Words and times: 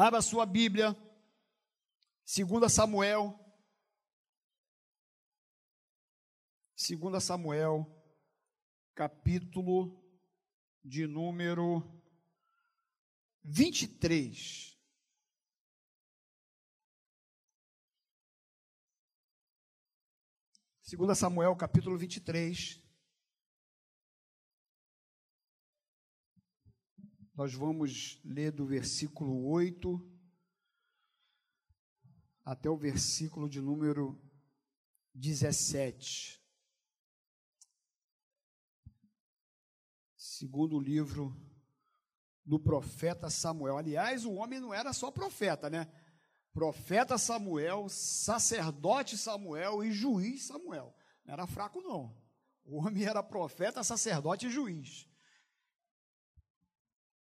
Abra 0.00 0.22
sua 0.22 0.46
Bíblia, 0.46 0.96
2 2.24 2.72
Samuel, 2.72 3.36
2 6.76 7.20
Samuel, 7.24 7.84
capítulo 8.94 10.00
de 10.84 11.04
número 11.08 11.82
23. 13.42 14.78
Segunda 20.80 21.16
Samuel, 21.16 21.56
capítulo 21.56 21.98
23. 21.98 22.87
Nós 27.38 27.54
vamos 27.54 28.20
ler 28.24 28.50
do 28.50 28.66
versículo 28.66 29.46
8 29.46 30.04
até 32.44 32.68
o 32.68 32.76
versículo 32.76 33.48
de 33.48 33.60
número 33.60 34.20
17. 35.14 36.42
Segundo 40.16 40.78
o 40.78 40.80
livro 40.80 41.40
do 42.44 42.58
profeta 42.58 43.30
Samuel. 43.30 43.78
Aliás, 43.78 44.24
o 44.24 44.32
homem 44.32 44.58
não 44.58 44.74
era 44.74 44.92
só 44.92 45.08
profeta, 45.08 45.70
né? 45.70 45.86
Profeta 46.52 47.16
Samuel, 47.16 47.88
sacerdote 47.88 49.16
Samuel 49.16 49.84
e 49.84 49.92
juiz 49.92 50.42
Samuel. 50.42 50.92
Não 51.24 51.34
era 51.34 51.46
fraco, 51.46 51.80
não. 51.82 52.20
O 52.64 52.78
homem 52.78 53.04
era 53.04 53.22
profeta, 53.22 53.84
sacerdote 53.84 54.48
e 54.48 54.50
juiz. 54.50 55.07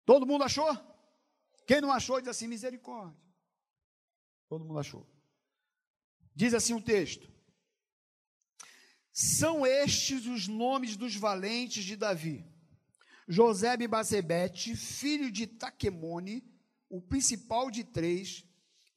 Todo 0.05 0.27
mundo 0.27 0.45
achou? 0.45 0.69
Quem 1.66 1.80
não 1.80 1.92
achou, 1.92 2.20
diz 2.20 2.29
assim: 2.29 2.48
misericórdia. 2.48 3.20
Todo 4.48 4.65
mundo 4.65 4.78
achou. 4.78 5.06
Diz 6.34 6.55
assim 6.55 6.75
o 6.75 6.83
texto: 6.83 7.31
São 9.12 9.67
estes 9.67 10.27
os 10.27 10.48
nomes 10.48 10.97
dos 10.97 11.14
valentes 11.14 11.84
de 11.84 11.97
Davi: 11.97 12.45
José 13.28 13.77
Basebete, 13.86 14.77
filho 14.77 15.30
de 15.30 15.47
Taquemone, 15.47 16.45
o 16.89 17.00
principal 17.00 17.70
de 17.70 17.84
três. 17.84 18.45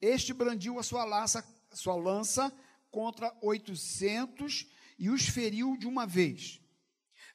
Este 0.00 0.32
brandiu 0.32 0.78
a 0.78 0.82
sua 0.82 1.26
sua 1.72 1.94
lança 1.94 2.54
contra 2.90 3.36
oitocentos 3.42 4.66
e 4.98 5.10
os 5.10 5.26
feriu 5.26 5.76
de 5.76 5.86
uma 5.86 6.06
vez. 6.06 6.60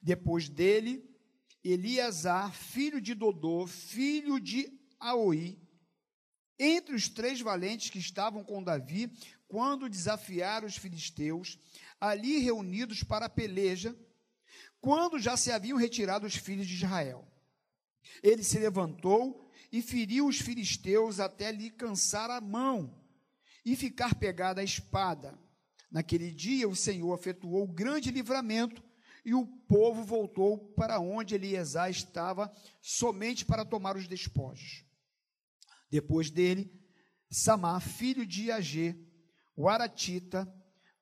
Depois 0.02 0.50
dele, 0.50 1.11
Eliasar, 1.64 2.54
filho 2.54 3.00
de 3.00 3.14
Dodô, 3.14 3.68
filho 3.68 4.40
de 4.40 4.72
Aoi, 5.00 5.60
entre 6.58 6.96
os 6.96 7.10
três 7.10 7.42
valentes 7.42 7.90
que 7.90 8.00
estavam 8.00 8.44
com 8.44 8.64
Davi, 8.64 9.12
quando 9.48 9.90
desafiaram 9.90 10.68
os 10.68 10.78
filisteus, 10.78 11.60
ali 12.00 12.40
reunidos 12.40 13.04
para 13.04 13.26
a 13.26 13.30
peleja, 13.30 13.96
quando 14.80 15.20
já 15.20 15.36
se 15.38 15.52
haviam 15.52 15.78
retirado 15.78 16.26
os 16.26 16.36
filhos 16.36 16.68
de 16.68 16.76
Israel. 16.76 17.28
Ele 18.24 18.44
se 18.44 18.58
levantou 18.58 19.52
e 19.72 19.82
feriu 19.82 20.28
os 20.28 20.40
filisteus 20.40 21.20
até 21.20 21.52
lhe 21.52 21.70
cansar 21.70 22.30
a 22.30 22.42
mão 22.42 23.00
e 23.64 23.76
ficar 23.76 24.16
pegada 24.16 24.62
a 24.62 24.64
espada. 24.64 25.38
Naquele 25.90 26.32
dia 26.32 26.68
o 26.68 26.76
Senhor 26.76 27.18
efetuou 27.18 27.68
grande 27.68 28.12
livramento 28.12 28.84
e 29.24 29.34
o 29.34 29.46
povo 29.46 30.04
voltou 30.04 30.58
para 30.74 31.00
onde 31.00 31.36
Eliezer 31.36 31.90
estava, 31.90 32.52
somente 32.82 33.46
para 33.46 33.66
tomar 33.66 33.96
os 33.96 34.08
despojos. 34.08 34.84
Depois 35.90 36.30
dele, 36.30 36.72
Samar, 37.30 37.82
filho 37.82 38.26
de 38.26 38.52
Agê, 38.52 38.96
o 39.56 39.70
Aratita, 39.70 40.52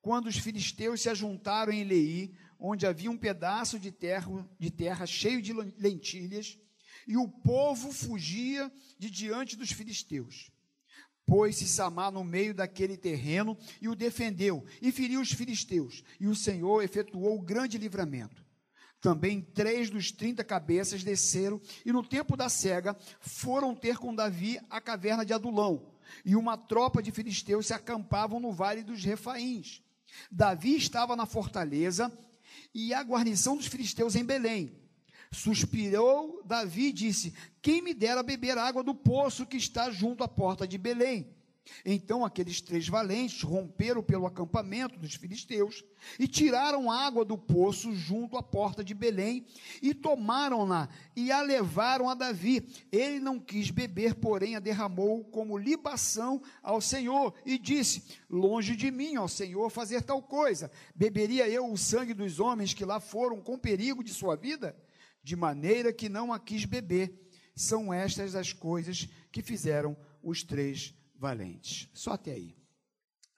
quando 0.01 0.27
os 0.27 0.37
filisteus 0.37 1.01
se 1.01 1.09
ajuntaram 1.09 1.71
em 1.71 1.83
Leí, 1.83 2.35
onde 2.59 2.85
havia 2.85 3.09
um 3.09 3.17
pedaço 3.17 3.79
de 3.79 3.91
terra, 3.91 4.27
de 4.59 4.69
terra 4.69 5.05
cheio 5.05 5.41
de 5.41 5.53
lentilhas, 5.53 6.57
e 7.07 7.17
o 7.17 7.27
povo 7.27 7.91
fugia 7.91 8.71
de 8.97 9.09
diante 9.09 9.55
dos 9.55 9.71
filisteus. 9.71 10.51
Pôs-se 11.29 11.67
Samar 11.67 12.11
no 12.11 12.23
meio 12.23 12.55
daquele 12.55 12.97
terreno 12.97 13.55
e 13.79 13.87
o 13.87 13.95
defendeu, 13.95 14.65
e 14.81 14.91
feriu 14.91 15.21
os 15.21 15.31
filisteus, 15.31 16.03
e 16.19 16.25
o 16.25 16.35
Senhor 16.35 16.83
efetuou 16.83 17.37
o 17.37 17.41
grande 17.41 17.77
livramento. 17.77 18.43
Também 18.99 19.39
três 19.39 19.91
dos 19.91 20.11
trinta 20.11 20.43
cabeças 20.43 21.03
desceram, 21.03 21.61
e 21.85 21.93
no 21.93 22.03
tempo 22.03 22.35
da 22.35 22.49
cega 22.49 22.97
foram 23.21 23.75
ter 23.75 23.97
com 23.97 24.13
Davi 24.13 24.59
a 24.71 24.81
caverna 24.81 25.23
de 25.23 25.31
Adulão, 25.31 25.93
e 26.25 26.35
uma 26.35 26.57
tropa 26.57 27.01
de 27.01 27.11
filisteus 27.11 27.67
se 27.67 27.73
acampavam 27.73 28.39
no 28.39 28.51
vale 28.51 28.81
dos 28.81 29.03
Refaíns. 29.03 29.83
Davi 30.31 30.75
estava 30.75 31.15
na 31.15 31.27
fortaleza, 31.27 32.11
e 32.73 32.91
a 32.91 33.03
guarnição 33.03 33.55
dos 33.55 33.67
filisteus 33.67 34.15
em 34.15 34.25
Belém. 34.25 34.78
Suspirou 35.31 36.41
Davi 36.43 36.87
e 36.87 36.93
disse: 36.93 37.33
Quem 37.61 37.81
me 37.81 37.93
dera 37.93 38.23
beber 38.23 38.57
água 38.57 38.83
do 38.83 38.95
poço 38.95 39.45
que 39.45 39.57
está 39.57 39.91
junto 39.91 40.23
à 40.23 40.27
porta 40.27 40.67
de 40.67 40.77
Belém? 40.77 41.35
Então 41.85 42.25
aqueles 42.25 42.61
três 42.61 42.87
valentes 42.87 43.41
romperam 43.41 44.03
pelo 44.03 44.25
acampamento 44.25 44.97
dos 44.97 45.15
filisteus 45.15 45.83
e 46.17 46.27
tiraram 46.27 46.91
água 46.91 47.23
do 47.23 47.37
poço 47.37 47.93
junto 47.93 48.37
à 48.37 48.43
porta 48.43 48.83
de 48.83 48.93
Belém 48.93 49.45
e 49.81 49.93
tomaram-na 49.93 50.89
e 51.15 51.31
a 51.31 51.41
levaram 51.41 52.09
a 52.09 52.13
Davi. 52.13 52.67
Ele 52.91 53.19
não 53.19 53.39
quis 53.39 53.69
beber, 53.69 54.15
porém 54.15 54.55
a 54.55 54.59
derramou 54.59 55.23
como 55.25 55.57
libação 55.57 56.41
ao 56.61 56.81
Senhor 56.81 57.33
e 57.45 57.57
disse: 57.57 58.03
Longe 58.29 58.75
de 58.75 58.91
mim, 58.91 59.17
ó 59.17 59.27
Senhor, 59.27 59.69
fazer 59.69 60.01
tal 60.01 60.21
coisa. 60.21 60.71
Beberia 60.95 61.47
eu 61.47 61.71
o 61.71 61.77
sangue 61.77 62.13
dos 62.13 62.39
homens 62.39 62.73
que 62.73 62.85
lá 62.85 62.99
foram 62.99 63.41
com 63.41 63.57
perigo 63.57 64.03
de 64.03 64.13
sua 64.13 64.35
vida? 64.35 64.75
De 65.29 65.35
maneira 65.35 65.93
que 65.93 66.09
não 66.09 66.33
a 66.33 66.39
quis 66.39 66.65
beber. 66.65 67.29
São 67.55 67.93
estas 67.93 68.33
as 68.33 68.51
coisas 68.51 69.07
que 69.31 69.43
fizeram 69.43 69.95
os 70.23 70.43
três 70.43 70.95
valentes. 71.15 71.87
Só 71.93 72.13
até 72.13 72.31
aí. 72.31 72.57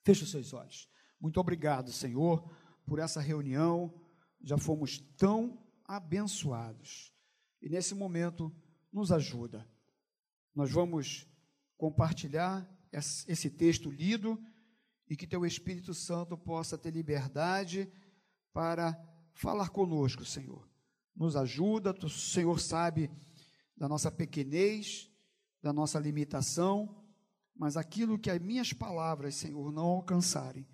Feche 0.02 0.24
os 0.24 0.32
seus 0.32 0.54
olhos. 0.54 0.90
Muito 1.20 1.38
obrigado, 1.38 1.92
Senhor, 1.92 2.50
por 2.86 2.98
essa 2.98 3.20
reunião. 3.20 3.94
Já 4.42 4.58
fomos 4.58 5.00
tão 5.18 5.62
abençoados. 5.84 7.14
E 7.62 7.68
nesse 7.68 7.94
momento, 7.94 8.56
nos 8.90 9.12
ajuda. 9.12 9.70
Nós 10.56 10.72
vamos 10.72 11.28
compartilhar 11.76 12.66
esse 12.94 13.50
texto 13.50 13.92
lido 13.92 14.42
e 15.10 15.18
que 15.18 15.28
Teu 15.28 15.46
Espírito 15.46 15.94
Santo 15.94 16.38
possa 16.38 16.78
ter 16.78 16.92
liberdade 16.92 17.92
para 18.54 18.98
falar 19.34 19.70
conosco, 19.70 20.24
Senhor 20.24 20.71
nos 21.16 21.36
ajuda, 21.36 21.92
o 22.04 22.10
Senhor 22.10 22.60
sabe 22.60 23.12
da 23.76 23.88
nossa 23.88 24.12
pequenez, 24.12 25.10
da 25.62 25.74
nossa 25.74 26.00
limitação, 26.00 27.04
mas 27.56 27.78
aquilo 27.78 28.18
que 28.18 28.30
as 28.30 28.40
minhas 28.42 28.74
palavras, 28.74 29.36
Senhor, 29.36 29.72
não 29.72 29.86
alcançarem, 29.86 30.68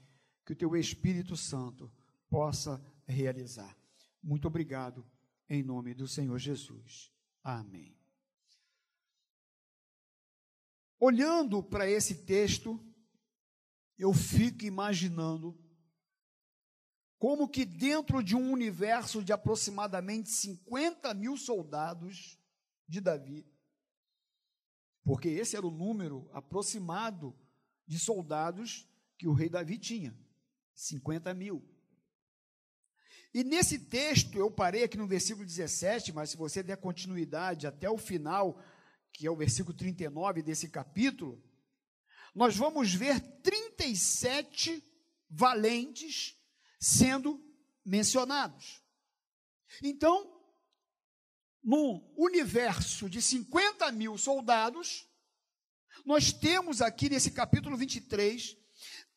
que 0.45 0.53
o 0.53 0.55
teu 0.55 0.75
Espírito 0.75 1.35
Santo 1.35 1.91
possa 2.29 2.81
realizar. 3.05 3.77
Muito 4.21 4.47
obrigado, 4.47 5.05
em 5.49 5.63
nome 5.63 5.93
do 5.93 6.07
Senhor 6.07 6.37
Jesus. 6.37 7.11
Amém. 7.43 7.97
Olhando 10.99 11.61
para 11.61 11.89
esse 11.89 12.25
texto, 12.25 12.79
eu 13.97 14.13
fico 14.13 14.65
imaginando 14.65 15.57
como 17.17 17.49
que 17.49 17.65
dentro 17.65 18.21
de 18.21 18.35
um 18.35 18.51
universo 18.51 19.23
de 19.23 19.33
aproximadamente 19.33 20.29
50 20.29 21.13
mil 21.13 21.35
soldados 21.35 22.39
de 22.87 23.01
Davi, 23.01 23.45
porque 25.03 25.29
esse 25.29 25.55
era 25.55 25.65
o 25.65 25.71
número 25.71 26.29
aproximado 26.33 27.35
de 27.87 27.97
soldados 27.97 28.87
que 29.17 29.27
o 29.27 29.33
rei 29.33 29.49
Davi 29.49 29.77
tinha, 29.77 30.15
50 30.75 31.33
mil. 31.33 31.63
E 33.33 33.43
nesse 33.43 33.79
texto, 33.79 34.37
eu 34.37 34.49
parei 34.51 34.83
aqui 34.83 34.97
no 34.97 35.07
versículo 35.07 35.45
17, 35.45 36.13
mas 36.13 36.29
se 36.29 36.37
você 36.37 36.61
der 36.61 36.77
continuidade 36.77 37.67
até 37.67 37.89
o 37.89 37.97
final, 37.97 38.61
que 39.11 39.25
é 39.25 39.31
o 39.31 39.35
versículo 39.35 39.75
39 39.75 40.41
desse 40.41 40.69
capítulo, 40.69 41.43
nós 42.33 42.55
vamos 42.55 42.93
ver 42.93 43.19
37 43.41 44.83
valentes 45.29 46.36
sendo 46.79 47.43
mencionados. 47.85 48.81
Então, 49.81 50.35
no 51.63 52.13
universo 52.17 53.09
de 53.09 53.21
50 53.21 53.91
mil 53.91 54.17
soldados, 54.17 55.07
nós 56.05 56.31
temos 56.31 56.81
aqui 56.81 57.09
nesse 57.09 57.31
capítulo 57.31 57.75
23, 57.75 58.55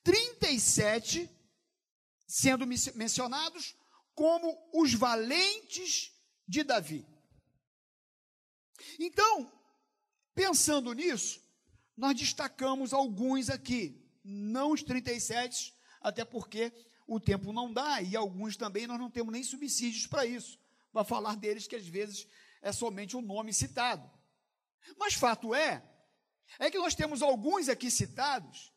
37 0.02 1.30
sendo 2.26 2.66
mencionados 2.94 3.76
como 4.14 4.56
os 4.72 4.94
valentes 4.94 6.12
de 6.46 6.62
Davi. 6.62 7.06
Então, 8.98 9.52
pensando 10.34 10.92
nisso, 10.92 11.40
nós 11.96 12.16
destacamos 12.16 12.92
alguns 12.92 13.50
aqui, 13.50 14.08
não 14.24 14.72
os 14.72 14.82
37, 14.82 15.74
até 16.00 16.24
porque 16.24 16.72
o 17.10 17.18
tempo 17.18 17.52
não 17.52 17.72
dá, 17.72 18.00
e 18.00 18.14
alguns 18.14 18.56
também 18.56 18.86
nós 18.86 18.96
não 18.96 19.10
temos 19.10 19.32
nem 19.32 19.42
subsídios 19.42 20.06
para 20.06 20.24
isso, 20.24 20.60
para 20.92 21.02
falar 21.02 21.34
deles 21.34 21.66
que 21.66 21.74
às 21.74 21.84
vezes 21.84 22.24
é 22.62 22.70
somente 22.70 23.16
o 23.16 23.18
um 23.18 23.22
nome 23.22 23.52
citado. 23.52 24.08
Mas 24.96 25.14
fato 25.14 25.52
é, 25.52 25.84
é 26.56 26.70
que 26.70 26.78
nós 26.78 26.94
temos 26.94 27.20
alguns 27.20 27.68
aqui 27.68 27.90
citados, 27.90 28.72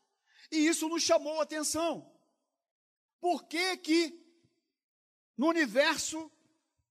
e 0.50 0.66
isso 0.66 0.88
nos 0.88 1.04
chamou 1.04 1.38
a 1.38 1.44
atenção. 1.44 2.12
Por 3.20 3.44
que 3.44 3.76
que 3.76 4.20
no 5.38 5.46
universo 5.46 6.28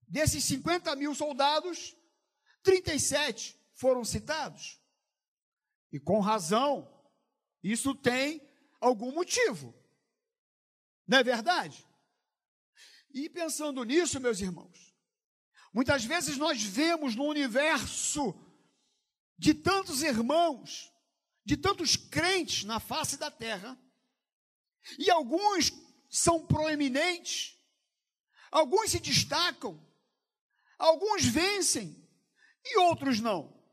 desses 0.07 0.45
50 0.45 0.95
mil 0.95 1.13
soldados, 1.13 1.93
37 2.63 3.59
foram 3.73 4.05
citados? 4.05 4.79
E 5.91 5.99
com 5.99 6.21
razão, 6.21 6.89
isso 7.61 7.93
tem 7.93 8.41
algum 8.79 9.11
motivo. 9.11 9.82
Não 11.13 11.19
é 11.19 11.23
verdade? 11.23 11.87
E 13.13 13.29
pensando 13.29 13.83
nisso, 13.83 14.19
meus 14.19 14.41
irmãos, 14.41 14.95
muitas 15.71 16.03
vezes 16.03 16.37
nós 16.37 16.63
vemos 16.63 17.15
no 17.15 17.25
universo 17.25 18.33
de 19.37 19.53
tantos 19.53 20.01
irmãos, 20.01 20.91
de 21.45 21.55
tantos 21.55 21.95
crentes 21.95 22.63
na 22.63 22.79
face 22.79 23.15
da 23.15 23.29
terra, 23.29 23.79
e 24.97 25.11
alguns 25.11 25.71
são 26.09 26.47
proeminentes, 26.47 27.59
alguns 28.49 28.89
se 28.89 28.99
destacam, 28.99 29.79
alguns 30.79 31.23
vencem 31.23 32.09
e 32.65 32.79
outros 32.79 33.19
não. 33.19 33.63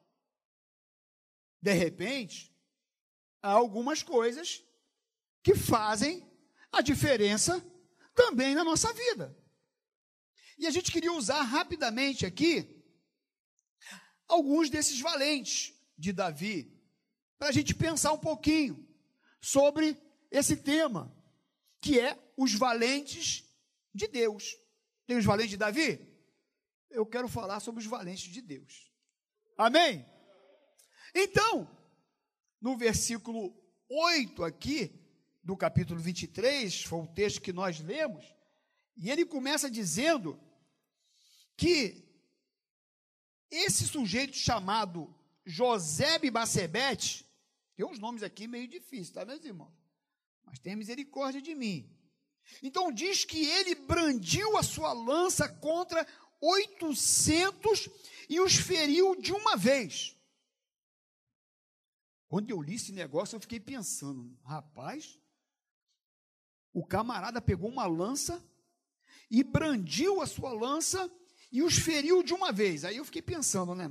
De 1.62 1.72
repente, 1.72 2.54
há 3.40 3.52
algumas 3.52 4.02
coisas 4.02 4.62
que 5.42 5.54
fazem 5.54 6.29
a 6.72 6.80
diferença 6.80 7.64
também 8.14 8.54
na 8.54 8.64
nossa 8.64 8.92
vida. 8.92 9.36
E 10.58 10.66
a 10.66 10.70
gente 10.70 10.92
queria 10.92 11.12
usar 11.12 11.42
rapidamente 11.42 12.26
aqui 12.26 12.84
alguns 14.28 14.70
desses 14.70 15.00
valentes 15.00 15.74
de 15.96 16.12
Davi, 16.12 16.72
para 17.38 17.48
a 17.48 17.52
gente 17.52 17.74
pensar 17.74 18.12
um 18.12 18.18
pouquinho 18.18 18.86
sobre 19.40 19.96
esse 20.30 20.56
tema, 20.56 21.14
que 21.80 21.98
é 21.98 22.18
os 22.36 22.54
valentes 22.54 23.44
de 23.94 24.06
Deus. 24.06 24.56
Tem 25.06 25.16
os 25.16 25.24
valentes 25.24 25.50
de 25.50 25.56
Davi? 25.56 26.06
Eu 26.90 27.06
quero 27.06 27.28
falar 27.28 27.60
sobre 27.60 27.80
os 27.80 27.86
valentes 27.86 28.30
de 28.30 28.40
Deus. 28.40 28.90
Amém? 29.56 30.04
Então, 31.14 31.68
no 32.60 32.76
versículo 32.76 33.56
8 33.88 34.44
aqui, 34.44 34.99
do 35.42 35.56
capítulo 35.56 36.00
23, 36.00 36.84
foi 36.84 37.00
o 37.00 37.06
texto 37.06 37.40
que 37.40 37.52
nós 37.52 37.80
lemos, 37.80 38.24
e 38.96 39.10
ele 39.10 39.24
começa 39.24 39.70
dizendo 39.70 40.38
que 41.56 42.04
esse 43.50 43.86
sujeito 43.86 44.36
chamado 44.36 45.12
José 45.44 46.18
Bacebete, 46.30 47.26
tem 47.74 47.86
uns 47.86 47.98
nomes 47.98 48.22
aqui 48.22 48.46
meio 48.46 48.68
difíceis, 48.68 49.10
tá, 49.10 49.24
meus 49.24 49.44
irmãos? 49.44 49.72
Mas 50.44 50.58
tem 50.58 50.76
misericórdia 50.76 51.40
de 51.40 51.54
mim. 51.54 51.90
Então 52.62 52.92
diz 52.92 53.24
que 53.24 53.46
ele 53.46 53.74
brandiu 53.74 54.56
a 54.56 54.62
sua 54.62 54.92
lança 54.92 55.48
contra 55.48 56.06
800 56.40 57.88
e 58.28 58.40
os 58.40 58.54
feriu 58.54 59.20
de 59.20 59.32
uma 59.32 59.56
vez. 59.56 60.16
Quando 62.28 62.50
eu 62.50 62.60
li 62.62 62.74
esse 62.74 62.92
negócio, 62.92 63.34
eu 63.34 63.40
fiquei 63.40 63.58
pensando, 63.58 64.38
rapaz, 64.44 65.18
o 66.72 66.84
camarada 66.84 67.40
pegou 67.40 67.68
uma 67.68 67.86
lança 67.86 68.42
e 69.30 69.42
brandiu 69.42 70.20
a 70.20 70.26
sua 70.26 70.52
lança 70.52 71.10
e 71.52 71.62
os 71.62 71.78
feriu 71.78 72.22
de 72.22 72.32
uma 72.32 72.52
vez. 72.52 72.84
Aí 72.84 72.96
eu 72.96 73.04
fiquei 73.04 73.22
pensando, 73.22 73.74
né? 73.74 73.90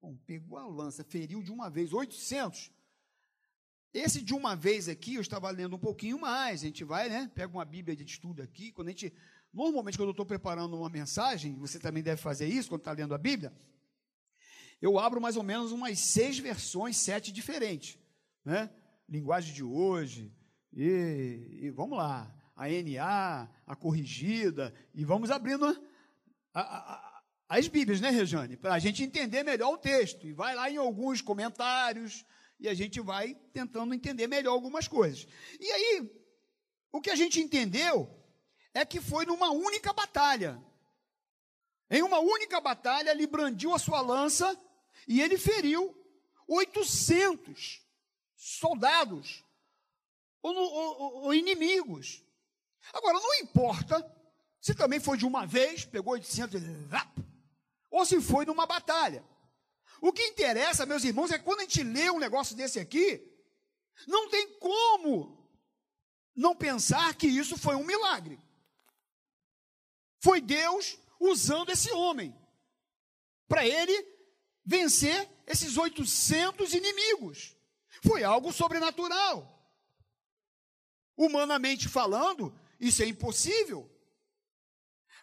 Bom, 0.00 0.16
pegou 0.26 0.58
a 0.58 0.66
lança, 0.66 1.04
feriu 1.04 1.42
de 1.42 1.52
uma 1.52 1.70
vez, 1.70 1.92
800. 1.92 2.70
Esse 3.94 4.22
de 4.22 4.34
uma 4.34 4.56
vez 4.56 4.88
aqui, 4.88 5.14
eu 5.14 5.20
estava 5.20 5.50
lendo 5.50 5.76
um 5.76 5.78
pouquinho 5.78 6.18
mais. 6.18 6.62
A 6.62 6.66
gente 6.66 6.82
vai, 6.82 7.08
né? 7.08 7.30
Pega 7.34 7.52
uma 7.52 7.64
Bíblia 7.64 7.94
de 7.94 8.04
estudo 8.04 8.42
aqui. 8.42 8.72
Quando 8.72 8.88
a 8.88 8.90
gente, 8.90 9.12
normalmente, 9.52 9.96
quando 9.96 10.08
eu 10.08 10.12
estou 10.12 10.26
preparando 10.26 10.76
uma 10.76 10.88
mensagem, 10.88 11.54
você 11.56 11.78
também 11.78 12.02
deve 12.02 12.20
fazer 12.20 12.48
isso 12.48 12.68
quando 12.68 12.80
está 12.80 12.92
lendo 12.92 13.14
a 13.14 13.18
Bíblia 13.18 13.52
eu 14.82 14.98
abro 14.98 15.20
mais 15.20 15.36
ou 15.36 15.44
menos 15.44 15.70
umas 15.70 16.00
seis 16.00 16.40
versões, 16.40 16.96
sete 16.96 17.30
diferentes, 17.30 17.96
né? 18.44 18.68
Linguagem 19.08 19.54
de 19.54 19.62
hoje, 19.62 20.34
e, 20.72 21.60
e 21.62 21.70
vamos 21.70 21.98
lá, 21.98 22.32
a 22.56 22.68
NA, 22.68 23.48
a 23.66 23.76
corrigida, 23.76 24.74
e 24.94 25.04
vamos 25.04 25.30
abrindo 25.30 25.66
a, 26.54 26.60
a, 26.60 26.94
a, 26.94 27.22
as 27.48 27.68
Bíblias, 27.68 28.00
né, 28.00 28.10
Rejane? 28.10 28.56
Para 28.56 28.74
a 28.74 28.78
gente 28.78 29.02
entender 29.02 29.42
melhor 29.42 29.74
o 29.74 29.78
texto. 29.78 30.26
E 30.26 30.32
vai 30.32 30.54
lá 30.54 30.70
em 30.70 30.76
alguns 30.76 31.20
comentários, 31.20 32.24
e 32.58 32.68
a 32.68 32.74
gente 32.74 33.00
vai 33.00 33.34
tentando 33.52 33.92
entender 33.92 34.26
melhor 34.26 34.52
algumas 34.52 34.88
coisas. 34.88 35.26
E 35.60 35.70
aí, 35.70 36.10
o 36.90 37.00
que 37.00 37.10
a 37.10 37.16
gente 37.16 37.40
entendeu 37.40 38.08
é 38.72 38.84
que 38.84 39.00
foi 39.00 39.26
numa 39.26 39.50
única 39.50 39.92
batalha. 39.92 40.62
Em 41.90 42.02
uma 42.02 42.20
única 42.20 42.60
batalha, 42.60 43.10
ele 43.10 43.26
brandiu 43.26 43.74
a 43.74 43.78
sua 43.78 44.00
lança 44.00 44.58
e 45.06 45.20
ele 45.20 45.36
feriu 45.36 45.94
800 46.46 47.82
soldados 48.36 49.44
ou, 50.42 50.54
ou, 50.54 51.14
ou, 51.24 51.34
inimigos. 51.34 52.24
Agora, 52.92 53.18
não 53.20 53.34
importa 53.36 54.04
se 54.60 54.74
também 54.74 55.00
foi 55.00 55.16
de 55.16 55.24
uma 55.24 55.46
vez, 55.46 55.84
pegou 55.84 56.12
800 56.14 56.60
ou 57.90 58.04
se 58.04 58.20
foi 58.20 58.44
numa 58.44 58.66
batalha. 58.66 59.24
O 60.00 60.12
que 60.12 60.22
interessa, 60.26 60.86
meus 60.86 61.04
irmãos, 61.04 61.30
é 61.30 61.38
que 61.38 61.44
quando 61.44 61.60
a 61.60 61.62
gente 61.62 61.82
lê 61.82 62.10
um 62.10 62.18
negócio 62.18 62.56
desse 62.56 62.80
aqui, 62.80 63.22
não 64.06 64.28
tem 64.28 64.58
como 64.58 65.48
não 66.34 66.56
pensar 66.56 67.14
que 67.14 67.26
isso 67.26 67.56
foi 67.56 67.76
um 67.76 67.84
milagre. 67.84 68.40
Foi 70.18 70.40
Deus 70.40 70.98
usando 71.20 71.70
esse 71.70 71.92
homem 71.92 72.34
para 73.46 73.66
ele 73.66 73.92
vencer 74.64 75.28
esses 75.46 75.76
800 75.76 76.72
inimigos. 76.74 77.56
Foi 78.02 78.24
algo 78.24 78.52
sobrenatural. 78.52 79.61
Humanamente 81.16 81.88
falando, 81.88 82.56
isso 82.80 83.02
é 83.02 83.06
impossível. 83.06 83.88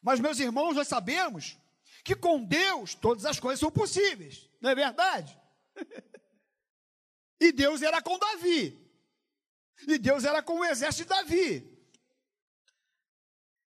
Mas, 0.01 0.19
meus 0.19 0.39
irmãos, 0.39 0.75
nós 0.75 0.87
sabemos 0.87 1.57
que 2.03 2.15
com 2.15 2.43
Deus 2.43 2.95
todas 2.95 3.25
as 3.25 3.39
coisas 3.39 3.59
são 3.59 3.71
possíveis, 3.71 4.49
não 4.61 4.69
é 4.69 4.75
verdade? 4.75 5.37
e 7.39 7.51
Deus 7.51 7.81
era 7.81 8.01
com 8.01 8.17
Davi. 8.17 8.77
E 9.87 9.97
Deus 9.97 10.23
era 10.23 10.41
com 10.41 10.59
o 10.59 10.65
exército 10.65 11.03
de 11.03 11.09
Davi. 11.09 11.79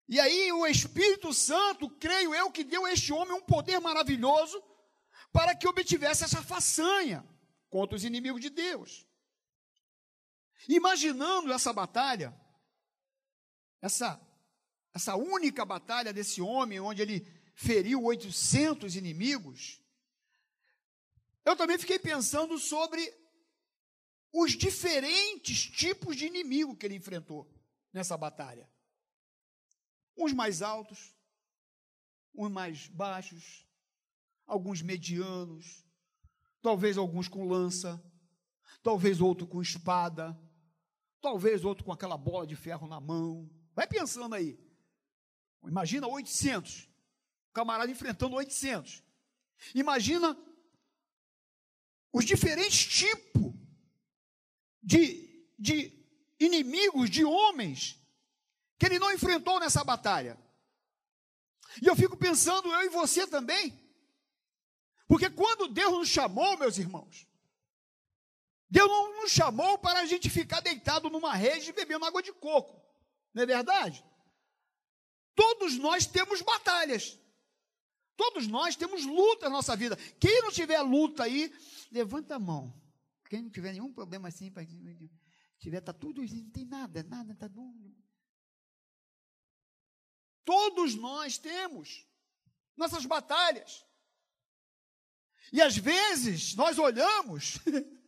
E 0.08 0.20
aí 0.20 0.51
o 0.51 0.68
Espírito 0.68 1.34
Santo, 1.34 1.89
creio 1.89 2.36
eu, 2.36 2.51
que 2.51 2.63
deu 2.63 2.86
a 2.86 2.92
este 2.92 3.12
homem 3.12 3.34
um 3.34 3.42
poder 3.42 3.80
maravilhoso 3.80 4.62
para 5.32 5.56
que 5.56 5.68
obtivesse 5.68 6.24
essa 6.24 6.42
façanha 6.42 7.27
contra 7.70 7.96
os 7.96 8.03
inimigos 8.03 8.42
de 8.42 8.50
Deus. 8.50 9.08
Imaginando 10.67 11.51
essa 11.51 11.74
batalha, 11.74 12.34
essa, 13.82 14.20
essa 14.93 15.15
única 15.15 15.65
batalha 15.65 16.13
desse 16.13 16.41
homem, 16.41 16.79
onde 16.79 17.01
ele 17.01 17.27
feriu 17.55 18.03
800 18.03 18.96
inimigos, 18.96 19.82
eu 21.46 21.55
também 21.55 21.77
fiquei 21.77 22.00
pensando 22.00 22.58
sobre 22.58 23.13
os 24.32 24.53
diferentes 24.53 25.63
tipos 25.63 26.15
de 26.15 26.25
inimigo 26.25 26.75
que 26.75 26.86
ele 26.86 26.96
enfrentou 26.96 27.48
nessa 27.91 28.17
batalha. 28.17 28.67
Uns 30.17 30.34
mais 30.34 30.62
altos, 30.62 31.13
uns 32.34 32.50
mais 32.50 32.88
baixos, 32.88 33.67
alguns 34.48 34.82
medianos, 34.82 35.86
talvez 36.62 36.98
alguns 36.98 37.27
com 37.27 37.48
lança, 37.48 38.03
talvez 38.82 39.22
outro 39.22 39.46
com 39.46 39.62
espada, 39.62 40.38
talvez 41.24 41.63
outro 41.63 41.86
com 41.86 41.92
aquela 41.94 42.18
bola 42.18 42.46
de 42.46 42.53
ferro 42.53 42.86
na 42.86 43.00
mão. 43.00 43.50
Vai 43.74 43.88
pensando 43.88 44.36
aí. 44.36 44.60
Imagina 45.65 46.06
800. 46.06 46.89
Camarada 47.53 47.89
enfrentando 47.89 48.36
800. 48.36 49.01
Imagina 49.74 50.38
os 52.12 52.25
diferentes 52.25 52.86
tipos 52.86 53.53
de, 54.84 55.48
de 55.58 55.94
inimigos, 56.38 57.10
de 57.10 57.24
homens, 57.24 57.98
que 58.77 58.86
ele 58.86 59.00
não 59.00 59.12
enfrentou 59.12 59.62
nessa 59.62 59.82
batalha. 59.82 60.38
E 61.82 61.88
eu 61.88 61.96
fico 61.96 62.18
pensando, 62.18 62.68
eu 62.68 62.82
e 62.82 62.89
você 62.89 63.25
também, 63.25 63.74
porque 65.08 65.30
quando 65.30 65.70
Deus 65.70 65.94
nos 65.94 66.10
chamou, 66.10 66.58
meus 66.58 66.77
irmãos, 66.77 67.25
Deus 68.74 68.89
não 68.89 69.22
nos 69.22 69.32
chamou 69.32 69.77
para 69.77 70.00
a 70.00 70.06
gente 70.08 70.32
ficar 70.32 70.60
deitado 70.60 71.08
numa 71.08 71.36
rede 71.36 71.72
bebendo 71.72 72.06
água 72.06 72.24
de 72.24 72.34
coco. 72.34 72.84
Não 73.32 73.44
é 73.44 73.46
verdade? 73.46 74.03
Todos 75.36 75.77
nós 75.77 76.08
temos 76.08 76.42
batalhas. 76.42 77.20
Todos 78.18 78.48
nós 78.48 78.75
temos 78.75 79.06
luta 79.06 79.46
na 79.46 79.58
nossa 79.58 79.75
vida. 79.75 79.96
Quem 80.20 80.42
não 80.42 80.51
tiver 80.51 80.82
luta 80.82 81.25
aí, 81.25 81.53
levanta 81.92 82.38
a 82.38 82.39
mão. 82.39 82.74
Quem 83.30 83.44
não 83.44 83.51
tiver 83.51 83.74
nenhum 83.74 83.94
problema 83.94 84.30
assim, 84.30 84.51
tiver, 85.60 85.77
está 85.77 85.94
tudo, 85.94 86.24
não 86.24 86.50
tem 86.50 86.65
nada, 86.65 87.03
nada, 87.03 87.32
está 87.32 87.48
tudo. 87.48 87.96
Todos 90.44 90.96
nós 90.96 91.38
temos 91.38 92.08
nossas 92.75 93.06
batalhas. 93.06 93.86
E 95.51 95.62
às 95.62 95.77
vezes 95.77 96.56
nós 96.56 96.80
olhamos 96.80 97.60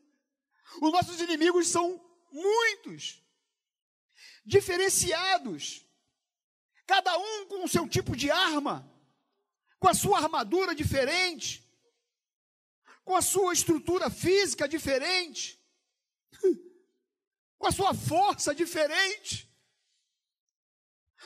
Os 0.82 0.92
nossos 0.92 1.20
inimigos 1.20 1.68
são 1.68 2.04
muitos, 2.32 3.22
diferenciados, 4.46 5.86
cada 6.86 7.18
um 7.18 7.48
com 7.48 7.64
o 7.64 7.68
seu 7.68 7.88
tipo 7.88 8.16
de 8.16 8.30
arma, 8.30 8.90
com 9.80 9.88
a 9.88 9.94
sua 9.94 10.20
armadura 10.20 10.76
diferente, 10.76 11.64
com 13.04 13.16
a 13.16 13.22
sua 13.22 13.54
estrutura 13.54 14.10
física 14.10 14.68
diferente, 14.68 15.60
com 17.58 17.68
a 17.68 17.72
sua 17.72 17.94
força 17.94 18.54
diferente. 18.54 19.50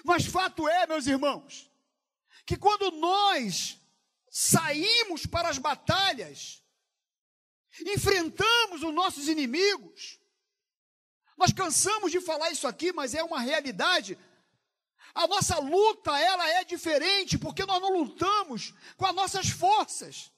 Mas 0.04 0.26
fato 0.26 0.68
é, 0.68 0.88
meus 0.88 1.08
irmãos, 1.08 1.70
que 2.46 2.58
quando 2.58 2.92
nós 2.92 3.78
saímos 4.30 5.26
para 5.26 5.50
as 5.50 5.58
batalhas, 5.58 6.64
enfrentamos 7.86 8.84
os 8.84 8.94
nossos 8.94 9.28
inimigos. 9.28 10.20
Nós 11.38 11.54
cansamos 11.54 12.12
de 12.12 12.20
falar 12.20 12.52
isso 12.52 12.68
aqui, 12.68 12.92
mas 12.92 13.14
é 13.14 13.24
uma 13.24 13.40
realidade. 13.40 14.18
A 15.14 15.28
nossa 15.28 15.58
luta, 15.60 16.18
ela 16.20 16.48
é 16.50 16.64
diferente, 16.64 17.38
porque 17.38 17.66
nós 17.66 17.82
não 17.82 17.98
lutamos 17.98 18.74
com 18.98 19.06
as 19.06 19.16
nossas 19.16 19.50
forças. 19.50 20.32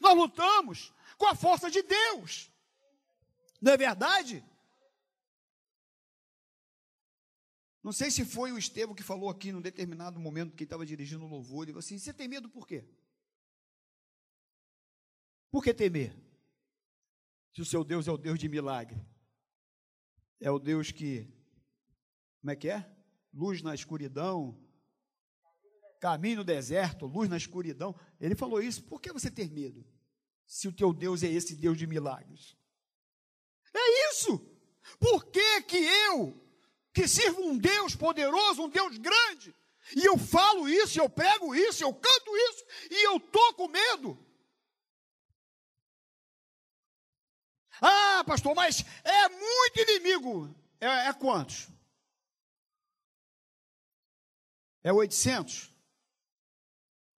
Nós 0.00 0.16
lutamos 0.16 0.92
com 1.16 1.26
a 1.26 1.34
força 1.34 1.70
de 1.70 1.82
Deus. 1.82 2.50
Não 3.60 3.72
é 3.72 3.76
verdade? 3.76 4.44
Não 7.82 7.92
sei 7.92 8.10
se 8.10 8.24
foi 8.24 8.50
o 8.50 8.58
Estevão 8.58 8.96
que 8.96 9.02
falou 9.02 9.30
aqui 9.30 9.52
num 9.52 9.60
determinado 9.60 10.18
momento 10.18 10.56
que 10.56 10.64
estava 10.64 10.84
dirigindo 10.84 11.24
o 11.24 11.28
louvor, 11.28 11.62
ele 11.62 11.72
falou 11.72 11.78
assim: 11.78 11.98
"Você 11.98 12.12
tem 12.12 12.26
medo 12.26 12.48
por 12.48 12.66
quê?" 12.66 12.84
Por 15.52 15.62
que 15.62 15.72
temer? 15.72 16.14
Se 17.56 17.62
o 17.62 17.64
seu 17.64 17.82
Deus 17.82 18.06
é 18.06 18.12
o 18.12 18.18
Deus 18.18 18.38
de 18.38 18.50
milagre. 18.50 19.02
É 20.38 20.50
o 20.50 20.58
Deus 20.58 20.92
que, 20.92 21.26
como 22.38 22.50
é 22.50 22.54
que 22.54 22.68
é? 22.68 22.86
Luz 23.32 23.62
na 23.62 23.74
escuridão, 23.74 24.62
caminho 25.98 26.36
no 26.36 26.44
deserto, 26.44 27.06
luz 27.06 27.30
na 27.30 27.38
escuridão. 27.38 27.98
Ele 28.20 28.34
falou 28.34 28.60
isso, 28.60 28.82
por 28.84 29.00
que 29.00 29.10
você 29.10 29.30
ter 29.30 29.50
medo? 29.50 29.82
Se 30.46 30.68
o 30.68 30.72
teu 30.72 30.92
Deus 30.92 31.22
é 31.22 31.28
esse 31.28 31.56
Deus 31.56 31.78
de 31.78 31.86
milagres. 31.86 32.54
É 33.74 34.10
isso! 34.10 34.38
Por 35.00 35.24
que 35.24 35.62
que 35.62 35.78
eu, 35.78 36.38
que 36.92 37.08
sirvo 37.08 37.40
um 37.40 37.56
Deus 37.56 37.96
poderoso, 37.96 38.64
um 38.64 38.68
Deus 38.68 38.98
grande, 38.98 39.54
e 39.96 40.04
eu 40.04 40.18
falo 40.18 40.68
isso, 40.68 41.00
eu 41.00 41.08
prego 41.08 41.54
isso, 41.54 41.82
eu 41.82 41.94
canto 41.94 42.36
isso, 42.36 42.64
e 42.90 43.06
eu 43.06 43.18
tô 43.18 43.54
com 43.54 43.66
medo? 43.66 44.25
Ah, 47.80 48.24
pastor, 48.26 48.54
mas 48.54 48.84
é 49.04 49.28
muito 49.28 49.80
inimigo. 49.80 50.54
É, 50.80 51.08
é 51.08 51.12
quantos? 51.12 51.68
É 54.82 54.92
800? 54.92 55.74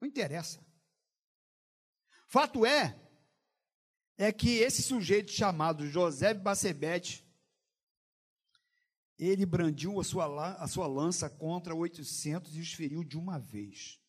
Não 0.01 0.09
interessa. 0.09 0.65
Fato 2.27 2.65
é, 2.65 2.99
é 4.17 4.33
que 4.33 4.59
esse 4.59 4.83
sujeito 4.83 5.31
chamado 5.31 5.87
José 5.87 6.35
Bacebete, 6.35 7.27
ele 9.19 9.45
brandiu 9.47 10.01
a 10.01 10.05
sua, 10.05 10.55
a 10.55 10.69
sua 10.69 10.87
lança 10.87 11.29
contra 11.29 11.75
800 11.75 12.57
e 12.57 12.61
os 12.61 12.73
feriu 12.73 13.03
de 13.03 13.17
uma 13.17 13.39
vez. 13.39 14.01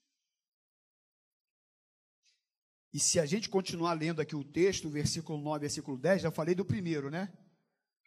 E 2.91 2.99
se 2.99 3.19
a 3.19 3.25
gente 3.25 3.49
continuar 3.49 3.93
lendo 3.93 4.19
aqui 4.19 4.35
o 4.35 4.43
texto, 4.43 4.89
versículo 4.89 5.39
9, 5.39 5.59
versículo 5.59 5.97
10, 5.97 6.23
já 6.23 6.31
falei 6.31 6.55
do 6.55 6.65
primeiro, 6.65 7.09
né? 7.09 7.31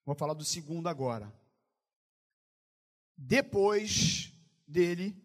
Vou 0.05 0.15
falar 0.15 0.35
do 0.35 0.45
segundo 0.45 0.89
agora. 0.89 1.33
Depois 3.17 4.33
dele, 4.67 5.17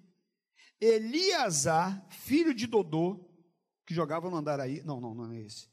Eliasar, 0.80 2.08
filho 2.12 2.54
de 2.54 2.68
Dodô, 2.68 3.28
que 3.84 3.96
jogava 3.96 4.30
no 4.30 4.36
Andaraí. 4.36 4.84
Não, 4.84 5.02
não, 5.02 5.16
não 5.16 5.32
é 5.32 5.42
esse. 5.42 5.68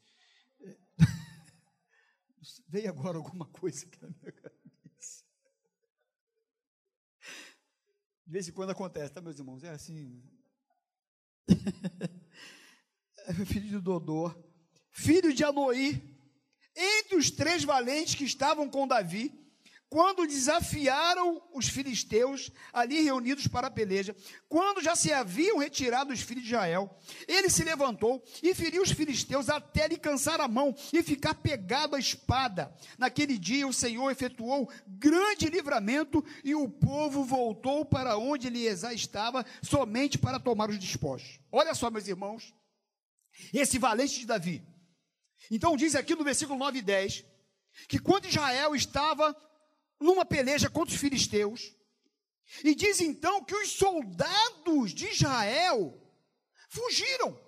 Veio 2.67 2.89
agora 2.89 3.17
alguma 3.17 3.45
coisa 3.45 3.85
aqui 3.85 4.01
na 4.01 4.09
minha 4.09 4.31
cabeça. 4.31 5.23
De 8.25 8.31
vez 8.31 8.47
em 8.47 8.51
quando 8.51 8.71
acontece, 8.71 9.13
tá, 9.13 9.21
meus 9.21 9.37
irmãos? 9.37 9.63
É 9.63 9.69
assim. 9.69 10.23
filho 13.45 13.67
de 13.67 13.79
Dodô, 13.79 14.33
filho 14.91 15.33
de 15.33 15.43
Anoí, 15.43 16.01
entre 16.75 17.15
os 17.15 17.31
três 17.31 17.63
valentes 17.63 18.15
que 18.15 18.25
estavam 18.25 18.69
com 18.69 18.87
Davi, 18.87 19.31
quando 19.87 20.27
desafiaram 20.27 21.41
os 21.53 21.69
filisteus 21.69 22.51
ali 22.73 23.01
reunidos 23.01 23.47
para 23.47 23.67
a 23.67 23.71
peleja, 23.71 24.15
quando 24.49 24.81
já 24.81 24.95
se 24.95 25.13
haviam 25.13 25.59
retirado 25.59 26.11
os 26.11 26.21
filhos 26.21 26.43
de 26.43 26.49
Israel, 26.49 26.93
ele 27.27 27.49
se 27.49 27.63
levantou 27.63 28.21
e 28.41 28.53
feriu 28.53 28.81
os 28.81 28.91
filisteus 28.91 29.47
até 29.47 29.87
lhe 29.87 29.97
cansar 29.97 30.41
a 30.41 30.47
mão 30.47 30.75
e 30.91 31.01
ficar 31.03 31.35
pegado 31.35 31.95
à 31.95 31.99
espada. 31.99 32.75
Naquele 32.97 33.37
dia 33.37 33.67
o 33.67 33.73
Senhor 33.73 34.09
efetuou 34.11 34.69
grande 34.85 35.47
livramento 35.47 36.23
e 36.43 36.55
o 36.55 36.67
povo 36.67 37.23
voltou 37.23 37.85
para 37.85 38.17
onde 38.17 38.47
Eliesá 38.47 38.91
estava, 38.93 39.45
somente 39.61 40.17
para 40.17 40.39
tomar 40.39 40.69
os 40.69 40.79
despojos. 40.79 41.39
Olha 41.51 41.73
só, 41.73 41.89
meus 41.89 42.07
irmãos, 42.07 42.53
esse 43.53 43.77
valente 43.77 44.19
de 44.19 44.25
Davi. 44.25 44.65
Então 45.49 45.77
diz 45.77 45.95
aqui 45.95 46.15
no 46.15 46.23
versículo 46.23 46.57
9 46.57 46.79
e 46.79 46.81
10 46.81 47.25
que 47.87 47.99
quando 47.99 48.27
Israel 48.27 48.75
estava 48.75 49.35
numa 49.99 50.25
peleja 50.25 50.69
contra 50.69 50.93
os 50.93 50.99
filisteus, 50.99 51.73
e 52.63 52.75
diz 52.75 53.01
então 53.01 53.43
que 53.43 53.55
os 53.55 53.71
soldados 53.71 54.93
de 54.93 55.07
Israel 55.07 55.99
fugiram. 56.69 57.39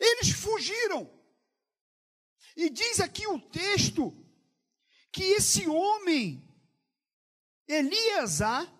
Eles 0.00 0.30
fugiram. 0.30 1.10
E 2.56 2.70
diz 2.70 3.00
aqui 3.00 3.26
o 3.26 3.40
texto 3.40 4.12
que 5.10 5.22
esse 5.22 5.66
homem, 5.68 6.42
Eliasar, 7.66 8.70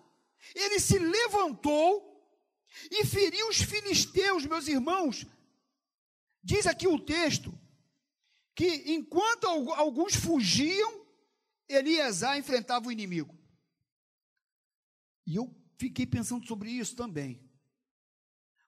ele 0.53 0.79
se 0.79 0.99
levantou 0.99 2.13
e 2.91 3.05
feriu 3.05 3.49
os 3.49 3.57
filisteus, 3.57 4.45
meus 4.45 4.67
irmãos, 4.67 5.25
Diz 6.45 6.67
aqui 6.67 6.87
o 6.87 6.99
texto 6.99 7.59
que 8.53 8.93
enquanto 8.93 9.47
alguns 9.73 10.15
fugiam, 10.15 11.03
Eliezer 11.67 12.37
enfrentava 12.37 12.87
o 12.87 12.91
inimigo. 12.91 13.35
E 15.25 15.35
eu 15.37 15.51
fiquei 15.75 16.05
pensando 16.05 16.45
sobre 16.45 16.69
isso 16.69 16.95
também. 16.95 17.43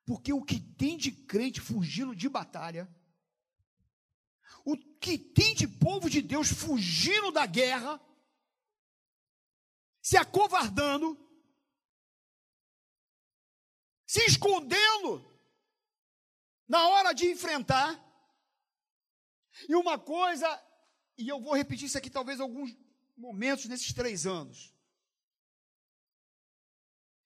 Porque 0.04 0.34
o 0.34 0.44
que 0.44 0.60
tem 0.60 0.98
de 0.98 1.12
crente 1.12 1.62
fugindo 1.62 2.16
de 2.16 2.28
batalha, 2.28 2.90
o 4.66 4.76
que 5.00 5.20
tem 5.20 5.54
de 5.54 5.68
povo 5.68 6.10
de 6.10 6.24
Deus 6.24 6.48
fugindo 6.48 7.32
da 7.32 7.46
guerra, 7.46 8.02
se 10.02 10.18
acovardando, 10.18 11.16
se 14.08 14.26
escondendo 14.26 15.37
na 16.68 16.88
hora 16.90 17.14
de 17.14 17.28
enfrentar. 17.28 18.04
E 19.68 19.76
uma 19.76 19.98
coisa, 19.98 20.48
e 21.18 21.28
eu 21.28 21.40
vou 21.40 21.56
repetir 21.56 21.86
isso 21.86 21.98
aqui 21.98 22.10
talvez 22.10 22.40
alguns 22.40 22.76
momentos 23.18 23.66
nesses 23.66 23.94
três 23.94 24.28
anos, 24.28 24.74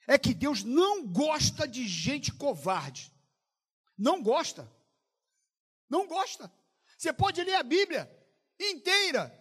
é 0.08 0.18
que 0.18 0.34
Deus 0.34 0.64
não 0.64 1.06
gosta 1.06 1.68
de 1.68 1.88
gente 1.88 2.32
covarde. 2.34 3.14
Não 3.98 4.22
gosta. 4.22 4.70
Não 5.90 6.08
gosta. 6.08 6.52
Você 6.98 7.12
pode 7.14 7.44
ler 7.44 7.56
a 7.56 7.64
Bíblia 7.64 8.10
inteira. 8.60 9.38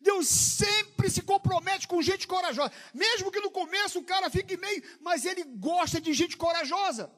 Deus 0.00 0.28
sempre 0.28 1.10
se 1.10 1.22
compromete 1.22 1.86
com 1.86 2.00
gente 2.00 2.26
corajosa. 2.26 2.72
Mesmo 2.94 3.30
que 3.30 3.40
no 3.40 3.50
começo 3.50 3.98
o 3.98 4.04
cara 4.04 4.30
fique 4.30 4.56
meio, 4.56 4.82
mas 5.00 5.24
ele 5.24 5.44
gosta 5.44 6.00
de 6.00 6.12
gente 6.14 6.36
corajosa. 6.36 7.12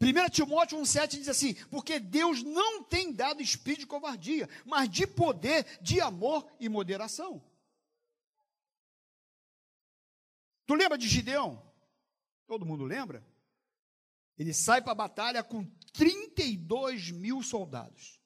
1 0.00 0.30
Timóteo 0.30 0.78
1,7 0.78 1.18
diz 1.18 1.28
assim: 1.28 1.54
Porque 1.66 2.00
Deus 2.00 2.42
não 2.42 2.82
tem 2.82 3.12
dado 3.12 3.42
espírito 3.42 3.80
de 3.80 3.86
covardia, 3.86 4.48
mas 4.64 4.88
de 4.88 5.06
poder, 5.06 5.78
de 5.82 6.00
amor 6.00 6.50
e 6.58 6.70
moderação. 6.70 7.44
Tu 10.66 10.74
lembra 10.74 10.96
de 10.96 11.06
Gideão? 11.06 11.62
Todo 12.46 12.64
mundo 12.64 12.84
lembra? 12.84 13.22
Ele 14.38 14.54
sai 14.54 14.80
para 14.80 14.92
a 14.92 14.94
batalha 14.94 15.44
com 15.44 15.64
32 15.92 17.10
mil 17.10 17.42
soldados. 17.42 18.18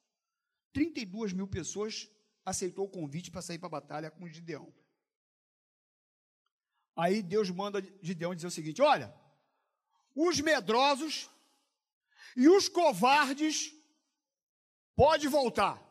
32 0.73 1.33
mil 1.33 1.49
pessoas 1.49 2.09
aceitou 2.45 2.85
o 2.85 2.91
convite 2.91 3.33
para 3.33 3.43
sair 3.43 3.59
para 3.59 3.67
a 3.67 3.81
batalha 3.81 4.11
com 4.13 4.29
Gideão. 4.29 4.73
Aí 6.95 7.21
Deus 7.21 7.51
manda 7.51 7.83
Gideão 8.01 8.33
dizer 8.33 8.47
o 8.47 8.51
seguinte: 8.53 8.81
olha, 8.81 9.13
os 10.15 10.39
medrosos 10.41 11.29
e 12.37 12.49
os 12.49 12.69
covardes 12.69 13.73
pode 14.95 15.29
voltar. 15.29 15.83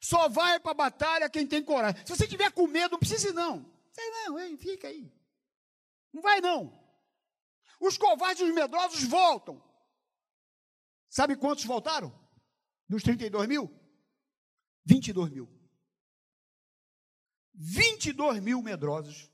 Só 0.00 0.28
vai 0.28 0.58
para 0.58 0.70
a 0.70 0.74
batalha 0.74 1.30
quem 1.30 1.46
tem 1.46 1.62
coragem. 1.62 2.04
Se 2.06 2.16
você 2.16 2.26
tiver 2.26 2.50
com 2.52 2.66
medo, 2.66 2.92
não 2.92 2.98
precisa 2.98 3.28
ir, 3.28 3.34
não. 3.34 3.70
Sei 3.92 4.10
não, 4.10 4.38
hein, 4.38 4.56
fica 4.56 4.88
aí. 4.88 5.12
Não 6.12 6.22
vai 6.22 6.40
não. 6.40 6.78
Os 7.80 7.98
covardes 7.98 8.40
e 8.40 8.44
os 8.44 8.54
medrosos 8.54 9.04
voltam. 9.04 9.62
Sabe 11.08 11.36
quantos 11.36 11.64
voltaram? 11.64 12.12
Dos 12.88 13.02
32 13.02 13.48
mil? 13.48 13.70
22 14.84 15.30
mil. 15.30 15.48
22 17.54 18.40
mil 18.40 18.62
medrosos. 18.62 19.30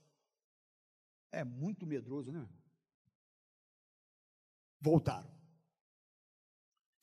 É 1.30 1.44
muito 1.44 1.86
medroso, 1.86 2.32
né? 2.32 2.48
Voltaram. 4.80 5.35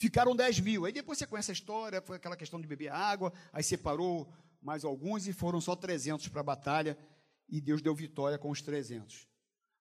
Ficaram 0.04 0.36
10 0.36 0.60
mil. 0.60 0.84
Aí 0.84 0.92
depois 0.92 1.18
você 1.18 1.26
conhece 1.26 1.50
a 1.50 1.54
história, 1.54 2.02
foi 2.02 2.18
aquela 2.18 2.36
questão 2.36 2.60
de 2.60 2.68
beber 2.68 2.92
água, 2.92 3.32
aí 3.54 3.64
separou 3.64 4.30
mais 4.62 4.84
alguns 4.84 5.30
e 5.30 5.32
foram 5.32 5.62
só 5.62 5.78
300 5.78 6.28
para 6.28 6.42
a 6.42 6.44
batalha 6.44 6.98
e 7.48 7.62
Deus 7.62 7.82
deu 7.82 7.96
vitória 7.96 8.38
com 8.38 8.50
os 8.50 8.62
300. 8.62 9.26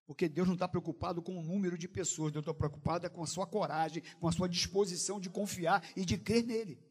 Porque 0.07 0.29
Deus 0.29 0.47
não 0.47 0.53
está 0.53 0.65
preocupado 0.65 1.21
com 1.21 1.37
o 1.37 1.43
número 1.43 1.77
de 1.77 1.89
pessoas, 1.89 2.31
Deus 2.31 2.43
está 2.43 2.53
preocupado 2.53 3.05
é 3.05 3.09
com 3.09 3.21
a 3.21 3.27
sua 3.27 3.45
coragem, 3.45 4.01
com 4.17 4.25
a 4.29 4.31
sua 4.31 4.47
disposição 4.47 5.19
de 5.19 5.29
confiar 5.29 5.85
e 5.93 6.05
de 6.05 6.17
crer 6.17 6.45
nele. 6.45 6.81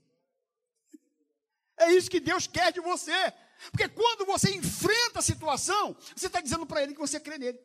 É 1.79 1.91
isso 1.91 2.11
que 2.11 2.21
Deus 2.21 2.47
quer 2.47 2.71
de 2.71 2.81
você. 2.81 3.33
Porque 3.71 3.89
quando 3.89 4.27
você 4.27 4.55
enfrenta 4.55 5.21
a 5.21 5.23
situação, 5.23 5.97
você 6.15 6.27
está 6.27 6.43
dizendo 6.43 6.67
para 6.67 6.83
Ele 6.83 6.93
que 6.93 7.01
você 7.01 7.19
crê 7.19 7.39
nele, 7.39 7.57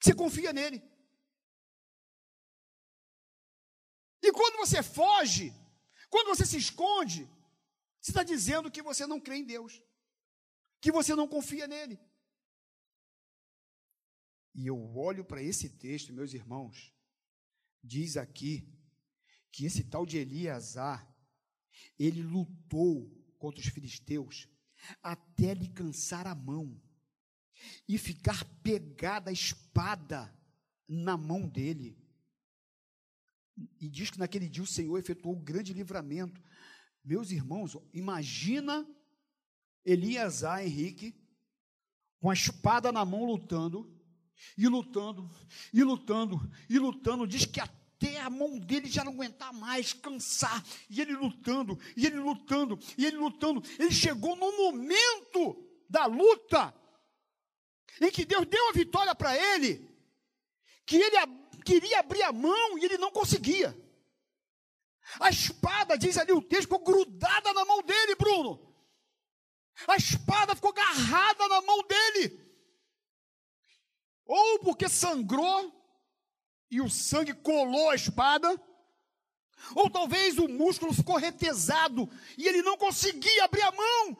que 0.00 0.06
você 0.06 0.14
confia 0.14 0.50
nele. 0.50 0.82
E 4.22 4.32
quando 4.32 4.56
você 4.56 4.82
foge, 4.82 5.52
quando 6.08 6.28
você 6.28 6.46
se 6.46 6.56
esconde, 6.56 7.28
você 8.00 8.10
está 8.10 8.22
dizendo 8.22 8.70
que 8.70 8.82
você 8.82 9.06
não 9.06 9.20
crê 9.20 9.36
em 9.36 9.44
Deus, 9.44 9.82
que 10.80 10.92
você 10.92 11.14
não 11.14 11.26
confia 11.26 11.66
nele. 11.66 11.98
E 14.54 14.66
eu 14.66 14.96
olho 14.96 15.24
para 15.24 15.42
esse 15.42 15.70
texto, 15.70 16.12
meus 16.12 16.34
irmãos, 16.34 16.94
diz 17.82 18.16
aqui 18.16 18.68
que 19.50 19.64
esse 19.64 19.84
tal 19.84 20.04
de 20.04 20.18
Eliasar, 20.18 21.08
ele 21.98 22.22
lutou 22.22 23.10
contra 23.38 23.60
os 23.60 23.66
filisteus 23.66 24.48
até 25.02 25.54
lhe 25.54 25.68
cansar 25.68 26.26
a 26.26 26.34
mão 26.34 26.80
e 27.88 27.96
ficar 27.96 28.44
pegada 28.62 29.30
a 29.30 29.32
espada 29.32 30.36
na 30.88 31.16
mão 31.16 31.48
dele. 31.48 32.01
E 33.80 33.88
diz 33.88 34.10
que 34.10 34.18
naquele 34.18 34.48
dia 34.48 34.62
o 34.62 34.66
Senhor 34.66 34.98
efetuou 34.98 35.34
um 35.34 35.42
grande 35.42 35.72
livramento. 35.72 36.40
Meus 37.04 37.30
irmãos, 37.30 37.76
imagina 37.92 38.86
Eliasar 39.84 40.64
Henrique 40.64 41.14
com 42.20 42.30
a 42.30 42.34
espada 42.34 42.92
na 42.92 43.04
mão 43.04 43.24
lutando, 43.24 43.92
e 44.56 44.68
lutando, 44.68 45.28
e 45.72 45.82
lutando, 45.82 46.50
e 46.68 46.78
lutando. 46.78 47.26
Diz 47.26 47.44
que 47.44 47.60
até 47.60 48.20
a 48.20 48.30
mão 48.30 48.58
dele 48.58 48.88
já 48.88 49.02
não 49.02 49.12
aguentar 49.12 49.52
mais, 49.52 49.92
cansar. 49.92 50.64
E 50.88 51.00
ele 51.00 51.14
lutando, 51.14 51.78
e 51.96 52.06
ele 52.06 52.18
lutando, 52.18 52.78
e 52.96 53.06
ele 53.06 53.16
lutando. 53.16 53.62
Ele 53.78 53.90
chegou 53.90 54.36
no 54.36 54.56
momento 54.56 55.68
da 55.88 56.06
luta 56.06 56.74
em 58.00 58.10
que 58.10 58.24
Deus 58.24 58.46
deu 58.46 58.68
a 58.68 58.72
vitória 58.72 59.14
para 59.14 59.36
ele, 59.36 59.88
que 60.86 60.96
ele 60.96 61.16
queria 61.64 62.00
abrir 62.00 62.22
a 62.22 62.32
mão 62.32 62.78
e 62.78 62.84
ele 62.84 62.98
não 62.98 63.10
conseguia. 63.10 63.76
A 65.20 65.30
espada, 65.30 65.98
diz 65.98 66.16
ali 66.16 66.32
o 66.32 66.42
texto, 66.42 66.62
ficou 66.62 66.80
grudada 66.80 67.52
na 67.52 67.64
mão 67.64 67.82
dele, 67.82 68.14
Bruno. 68.14 68.72
A 69.86 69.96
espada 69.96 70.54
ficou 70.54 70.70
agarrada 70.70 71.48
na 71.48 71.60
mão 71.62 71.82
dele. 71.82 72.40
Ou 74.24 74.60
porque 74.60 74.88
sangrou 74.88 75.72
e 76.70 76.80
o 76.80 76.88
sangue 76.88 77.34
colou 77.34 77.90
a 77.90 77.94
espada, 77.94 78.48
ou 79.74 79.90
talvez 79.90 80.38
o 80.38 80.48
músculo 80.48 80.94
ficou 80.94 81.16
retesado 81.16 82.08
e 82.38 82.48
ele 82.48 82.62
não 82.62 82.76
conseguia 82.76 83.44
abrir 83.44 83.62
a 83.62 83.72
mão 83.72 84.16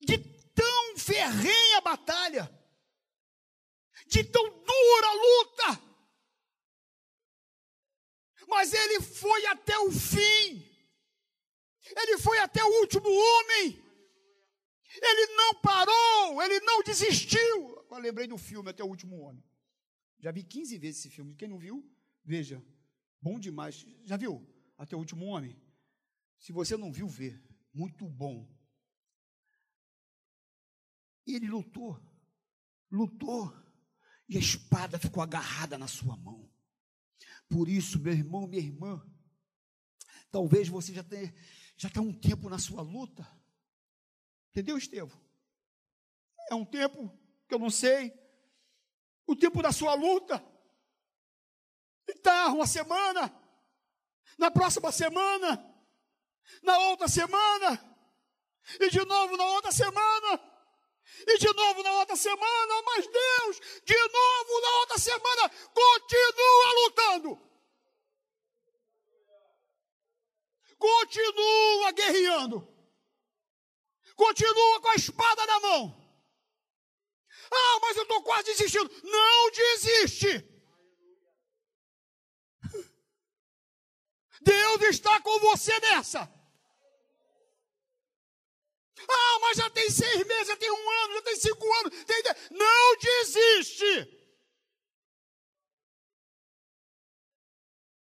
de 0.00 0.18
tão 0.18 0.98
ferrenha 0.98 1.80
batalha, 1.80 2.50
de 4.06 4.22
tão 4.24 4.42
dura 4.42 5.12
luta. 5.12 5.93
Mas 8.48 8.72
ele 8.72 9.00
foi 9.00 9.46
até 9.46 9.78
o 9.78 9.90
fim. 9.90 10.74
Ele 11.96 12.18
foi 12.18 12.38
até 12.38 12.62
o 12.64 12.80
último 12.80 13.08
homem. 13.08 13.84
Ele 15.02 15.26
não 15.34 15.60
parou, 15.60 16.42
ele 16.42 16.60
não 16.60 16.82
desistiu. 16.82 17.78
Agora 17.80 18.02
lembrei 18.02 18.26
do 18.26 18.38
filme 18.38 18.70
Até 18.70 18.82
o 18.82 18.88
Último 18.88 19.20
Homem. 19.20 19.44
Já 20.20 20.30
vi 20.30 20.44
15 20.44 20.78
vezes 20.78 21.00
esse 21.00 21.10
filme. 21.10 21.34
Quem 21.34 21.48
não 21.48 21.58
viu, 21.58 21.84
veja. 22.24 22.64
Bom 23.20 23.38
demais. 23.38 23.84
Já 24.04 24.16
viu? 24.16 24.46
Até 24.78 24.96
o 24.96 25.00
Último 25.00 25.26
Homem? 25.26 25.60
Se 26.38 26.52
você 26.52 26.76
não 26.76 26.92
viu, 26.92 27.08
vê. 27.08 27.40
Muito 27.72 28.08
bom. 28.08 28.48
E 31.26 31.34
ele 31.34 31.48
lutou. 31.48 32.00
Lutou. 32.90 33.52
E 34.28 34.36
a 34.36 34.40
espada 34.40 34.98
ficou 34.98 35.22
agarrada 35.22 35.76
na 35.76 35.88
sua 35.88 36.16
mão. 36.16 36.50
Por 37.54 37.68
isso, 37.68 38.00
meu 38.00 38.12
irmão, 38.12 38.48
minha 38.48 38.60
irmã, 38.60 39.00
talvez 40.28 40.66
você 40.66 40.92
já 40.92 41.04
tenha 41.04 41.32
já 41.76 41.86
está 41.86 42.00
um 42.00 42.12
tempo 42.12 42.48
na 42.48 42.58
sua 42.58 42.82
luta. 42.82 43.24
Entendeu, 44.50 44.76
Estevão? 44.76 45.20
É 46.50 46.54
um 46.56 46.64
tempo 46.64 47.16
que 47.46 47.54
eu 47.54 47.60
não 47.60 47.70
sei. 47.70 48.12
O 49.24 49.36
tempo 49.36 49.62
da 49.62 49.70
sua 49.70 49.94
luta. 49.94 50.44
E 52.08 52.14
tá, 52.14 52.48
uma 52.48 52.66
semana. 52.66 53.32
Na 54.36 54.50
próxima 54.50 54.90
semana. 54.90 55.64
Na 56.60 56.76
outra 56.90 57.06
semana. 57.06 57.96
E 58.80 58.90
de 58.90 59.04
novo 59.04 59.36
na 59.36 59.44
outra 59.44 59.70
semana. 59.70 60.40
E 61.24 61.38
de 61.38 61.52
novo 61.54 61.84
na 61.84 61.92
outra 62.00 62.16
semana. 62.16 62.82
Mas 62.84 63.06
Deus, 63.06 63.60
de 63.84 63.96
novo 63.96 64.60
na 64.60 64.70
outra 64.80 64.98
semana, 64.98 65.48
continua 65.72 66.84
lutando. 66.84 67.43
Continua 70.78 71.92
guerreando. 71.92 72.68
Continua 74.16 74.80
com 74.80 74.88
a 74.88 74.94
espada 74.94 75.46
na 75.46 75.60
mão. 75.60 76.04
Ah, 77.50 77.78
mas 77.80 77.96
eu 77.96 78.02
estou 78.04 78.22
quase 78.22 78.44
desistindo. 78.44 78.90
Não 79.02 79.50
desiste. 79.50 80.44
Deus 84.40 84.82
está 84.82 85.20
com 85.20 85.38
você 85.40 85.78
nessa. 85.80 86.32
Ah, 89.06 89.38
mas 89.40 89.58
já 89.58 89.68
tem 89.70 89.90
seis 89.90 90.26
meses, 90.26 90.46
já 90.46 90.56
tem 90.56 90.70
um 90.70 90.90
ano, 90.90 91.14
já 91.14 91.22
tem 91.22 91.36
cinco 91.36 91.72
anos. 91.74 92.04
Tem... 92.04 92.22
Não 92.50 92.96
desiste. 92.96 94.24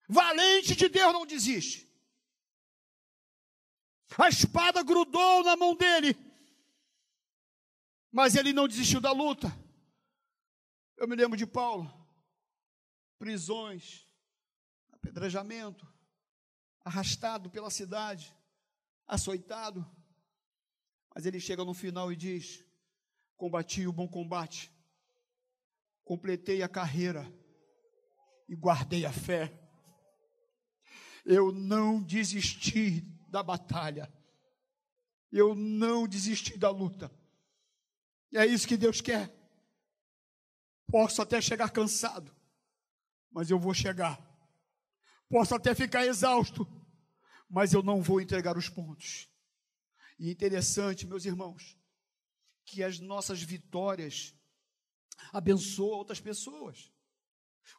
Valente 0.09 0.77
de 0.77 0.89
Deus 0.89 1.13
não 1.13 1.27
desiste. 1.27 1.86
A 4.19 4.29
espada 4.29 4.83
grudou 4.83 5.43
na 5.43 5.57
mão 5.57 5.75
dele, 5.75 6.17
mas 8.11 8.35
ele 8.35 8.53
não 8.53 8.69
desistiu 8.69 9.01
da 9.01 9.13
luta. 9.13 9.49
Eu 10.97 11.07
me 11.07 11.17
lembro 11.17 11.37
de 11.37 11.47
Paulo, 11.47 11.93
prisões, 13.19 14.07
apedrejamento, 14.93 15.87
arrastado 16.85 17.51
pela 17.51 17.71
cidade, 17.71 18.35
açoitado. 19.07 19.85
Mas 21.15 21.27
ele 21.27 21.41
chega 21.41 21.65
no 21.65 21.75
final 21.75 22.11
e 22.11 22.17
diz: 22.17 22.65
Combati 23.37 23.87
o 23.87 23.93
bom 23.93 24.09
combate, 24.09 24.73
completei 26.05 26.63
a 26.63 26.69
carreira 26.69 27.31
e 28.49 28.55
guardei 28.55 29.05
a 29.05 29.13
fé. 29.13 29.53
Eu 31.25 31.53
não 31.53 32.03
desisti 32.03 33.16
da 33.29 33.43
batalha. 33.43 34.13
Eu 35.31 35.55
não 35.55 36.07
desisti 36.07 36.57
da 36.57 36.71
luta. 36.71 37.11
É 38.35 38.45
isso 38.47 38.67
que 38.67 38.77
Deus 38.77 39.01
quer. 39.01 39.35
Posso 40.87 41.21
até 41.21 41.41
chegar 41.41 41.71
cansado, 41.71 42.35
mas 43.31 43.51
eu 43.51 43.59
vou 43.59 43.75
chegar. 43.75 44.21
Posso 45.29 45.55
até 45.55 45.75
ficar 45.75 46.07
exausto, 46.07 46.67
mas 47.49 47.73
eu 47.73 47.83
não 47.83 48.03
vou 48.03 48.21
entregar 48.21 48.57
os 48.57 48.69
pontos. 48.69 49.29
E 50.19 50.31
interessante, 50.31 51.07
meus 51.07 51.25
irmãos, 51.25 51.77
que 52.65 52.83
as 52.83 53.01
nossas 53.01 53.43
vitórias 53.43 54.35
abençoam 55.33 55.99
outras 55.99 56.21
pessoas. 56.21 56.93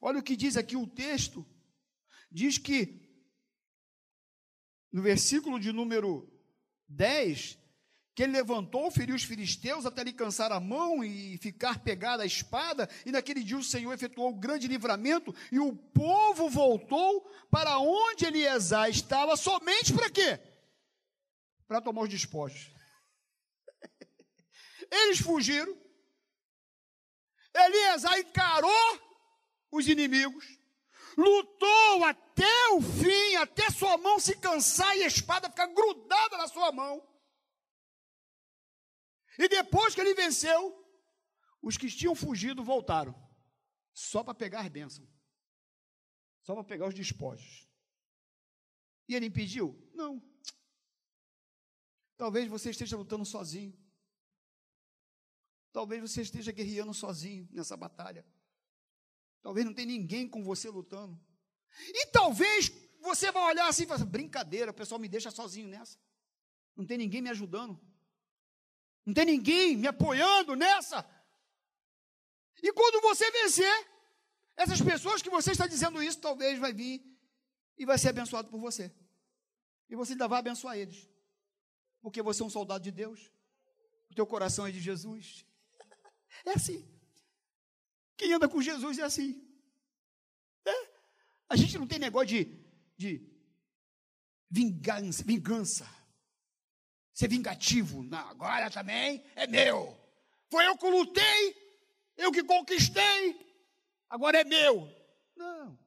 Olha 0.01 0.19
o 0.19 0.23
que 0.23 0.35
diz 0.35 0.57
aqui 0.57 0.75
o 0.75 0.87
texto. 0.87 1.45
Diz 2.29 2.57
que, 2.57 3.06
no 4.97 5.03
versículo 5.03 5.59
de 5.59 5.71
número 5.71 6.27
10, 6.87 7.59
que 8.15 8.23
ele 8.23 8.31
levantou, 8.31 8.89
feriu 8.89 9.15
os 9.15 9.23
filisteus 9.23 9.85
até 9.85 10.03
lhe 10.03 10.11
cansar 10.11 10.51
a 10.51 10.59
mão 10.59 11.03
e 11.03 11.37
ficar 11.37 11.83
pegada 11.83 12.23
a 12.23 12.25
espada, 12.25 12.89
e 13.05 13.11
naquele 13.11 13.43
dia 13.43 13.59
o 13.59 13.63
Senhor 13.63 13.93
efetuou 13.93 14.31
um 14.31 14.39
grande 14.39 14.67
livramento, 14.67 15.35
e 15.51 15.59
o 15.59 15.75
povo 15.75 16.49
voltou 16.49 17.29
para 17.51 17.77
onde 17.77 18.25
Eliezer 18.25 18.89
estava, 18.89 19.37
somente 19.37 19.93
para 19.93 20.09
quê? 20.09 20.39
Para 21.67 21.79
tomar 21.79 22.01
os 22.01 22.09
despojos. 22.09 22.71
Eles 24.89 25.19
fugiram, 25.19 25.77
Eliezer 27.53 28.17
encarou 28.17 28.99
os 29.71 29.87
inimigos, 29.87 30.57
lutou 31.17 32.03
até 32.05 32.69
o 32.73 32.81
fim, 32.81 33.35
até 33.37 33.69
sua 33.71 33.97
mão 33.97 34.19
se 34.19 34.37
cansar 34.37 34.95
e 34.95 35.03
a 35.03 35.07
espada 35.07 35.49
ficar 35.49 35.67
grudada 35.67 36.37
na 36.37 36.47
sua 36.47 36.71
mão. 36.71 37.05
E 39.39 39.49
depois 39.49 39.95
que 39.95 40.01
ele 40.01 40.13
venceu, 40.13 40.75
os 41.61 41.75
que 41.75 41.89
tinham 41.89 42.15
fugido 42.15 42.63
voltaram, 42.63 43.15
só 43.93 44.23
para 44.23 44.35
pegar 44.35 44.61
as 44.61 44.69
bênçãos, 44.69 45.09
só 46.43 46.53
para 46.53 46.63
pegar 46.63 46.87
os 46.87 46.93
despojos. 46.93 47.67
E 49.07 49.15
ele 49.15 49.25
impediu? 49.25 49.75
Não. 49.93 50.21
Talvez 52.15 52.47
você 52.47 52.71
esteja 52.71 52.97
lutando 52.97 53.25
sozinho. 53.25 53.77
Talvez 55.71 56.01
você 56.01 56.21
esteja 56.21 56.51
guerreando 56.51 56.93
sozinho 56.93 57.47
nessa 57.51 57.77
batalha. 57.77 58.25
Talvez 59.47 59.65
não 59.65 59.73
tenha 59.73 59.87
ninguém 59.87 60.27
com 60.27 60.43
você 60.43 60.69
lutando. 60.69 61.17
E 61.87 62.07
talvez 62.07 62.69
você 62.99 63.31
vai 63.31 63.43
olhar 63.43 63.69
assim 63.69 63.83
e 63.83 63.87
falar: 63.87 64.03
brincadeira, 64.03 64.71
o 64.71 64.73
pessoal 64.73 64.99
me 64.99 65.07
deixa 65.07 65.31
sozinho 65.31 65.69
nessa. 65.69 65.97
Não 66.75 66.85
tem 66.85 66.97
ninguém 66.97 67.21
me 67.21 67.29
ajudando. 67.29 67.79
Não 69.05 69.13
tem 69.13 69.23
ninguém 69.23 69.77
me 69.77 69.87
apoiando 69.87 70.53
nessa. 70.53 71.09
E 72.61 72.73
quando 72.73 73.01
você 73.01 73.31
vencer, 73.31 73.87
essas 74.57 74.81
pessoas 74.81 75.21
que 75.21 75.29
você 75.29 75.53
está 75.53 75.65
dizendo 75.65 76.03
isso, 76.03 76.19
talvez 76.19 76.59
vai 76.59 76.73
vir 76.73 77.01
e 77.77 77.85
vai 77.85 77.97
ser 77.97 78.09
abençoado 78.09 78.49
por 78.49 78.59
você. 78.59 78.93
E 79.89 79.95
você 79.95 80.11
ainda 80.11 80.27
vai 80.27 80.39
abençoar 80.39 80.77
eles. 80.77 81.09
Porque 82.01 82.21
você 82.21 82.43
é 82.43 82.45
um 82.45 82.49
soldado 82.49 82.83
de 82.83 82.91
Deus. 82.91 83.31
O 84.11 84.13
teu 84.13 84.27
coração 84.27 84.67
é 84.67 84.71
de 84.71 84.81
Jesus. 84.81 85.45
É 86.45 86.51
assim. 86.51 86.96
Quem 88.17 88.33
anda 88.33 88.49
com 88.49 88.61
Jesus 88.61 88.97
é 88.97 89.03
assim. 89.03 89.41
É. 90.65 90.89
A 91.47 91.55
gente 91.55 91.77
não 91.77 91.87
tem 91.87 91.99
negócio 91.99 92.27
de, 92.27 92.45
de 92.97 93.25
vingança, 94.49 95.23
vingança 95.23 95.87
ser 97.17 97.27
vingativo. 97.27 98.03
Não, 98.03 98.29
agora 98.29 98.69
também 98.69 99.23
é 99.35 99.47
meu. 99.47 99.97
Foi 100.51 100.67
eu 100.67 100.77
que 100.77 100.87
lutei, 100.87 101.55
eu 102.15 102.31
que 102.31 102.43
conquistei, 102.43 103.35
agora 104.07 104.41
é 104.41 104.43
meu. 104.43 104.87
Não. 105.35 105.79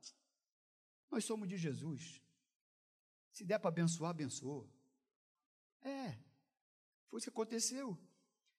Nós 1.08 1.24
somos 1.24 1.48
de 1.48 1.56
Jesus. 1.56 2.20
Se 3.30 3.44
der 3.44 3.60
para 3.60 3.68
abençoar, 3.68 4.10
abençoa. 4.10 4.68
É. 5.82 6.18
Foi 7.08 7.18
isso 7.18 7.30
que 7.30 7.30
aconteceu. 7.30 7.96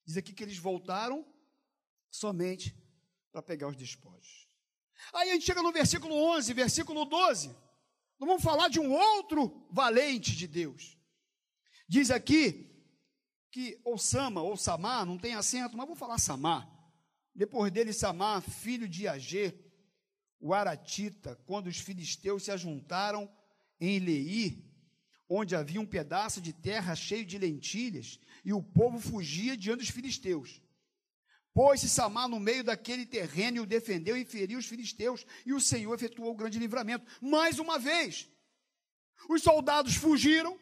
Diz 0.06 0.16
aqui 0.16 0.34
que 0.34 0.44
eles 0.44 0.58
voltaram 0.58 1.26
somente 2.10 2.74
para 3.32 3.42
pegar 3.42 3.68
os 3.68 3.76
despojos. 3.76 4.48
Aí 5.14 5.30
a 5.30 5.34
gente 5.34 5.46
chega 5.46 5.62
no 5.62 5.72
versículo 5.72 6.16
11, 6.16 6.54
versículo 6.54 7.06
12. 7.06 7.48
Nós 8.20 8.28
vamos 8.28 8.44
falar 8.44 8.68
de 8.68 8.80
um 8.80 8.92
outro 8.94 9.68
valente 9.72 10.36
de 10.36 10.48
Deus. 10.48 10.98
Diz 11.88 12.12
aqui 12.12 12.70
que 13.52 13.82
ou 13.84 13.96
ou 14.44 14.58
Samar, 14.58 15.06
não 15.06 15.18
tem 15.18 15.34
acento, 15.34 15.76
mas 15.76 15.88
vou 15.88 15.96
falar 15.96 16.18
Samar. 16.18 16.70
Depois 17.34 17.72
dele, 17.72 17.92
Samar, 17.94 18.42
filho 18.42 18.88
de 18.88 19.08
Agê, 19.08 19.54
o 20.40 20.54
Aratita, 20.54 21.36
quando 21.46 21.68
os 21.68 21.78
filisteus 21.78 22.44
se 22.44 22.52
ajuntaram 22.52 23.30
em 23.80 24.00
Leí, 24.00 24.72
onde 25.28 25.56
havia 25.56 25.82
um 25.82 25.86
pedaço 25.86 26.42
de 26.42 26.54
terra 26.54 26.96
cheio 26.96 27.26
de 27.26 27.38
lentilhas, 27.38 28.20
e 28.44 28.54
o 28.54 28.62
povo 28.62 29.00
fugia 29.00 29.58
diante 29.58 29.80
dos 29.80 29.90
filisteus. 29.90 30.61
Pôs-se 31.54 31.90
Samar 31.90 32.30
no 32.30 32.40
meio 32.40 32.64
daquele 32.64 33.06
terreno 33.06 33.58
e 33.58 33.60
o 33.60 33.66
defendeu 33.66 34.16
e 34.16 34.24
feriu 34.24 34.58
os 34.58 34.66
filisteus, 34.66 35.26
e 35.46 35.54
o 35.54 35.60
Senhor 35.60 35.94
efetuou 35.94 36.32
o 36.32 36.36
grande 36.36 36.58
livramento. 36.58 37.06
Mais 37.22 37.60
uma 37.60 37.78
vez, 37.78 38.30
os 39.28 39.42
soldados 39.42 39.96
fugiram, 39.96 40.58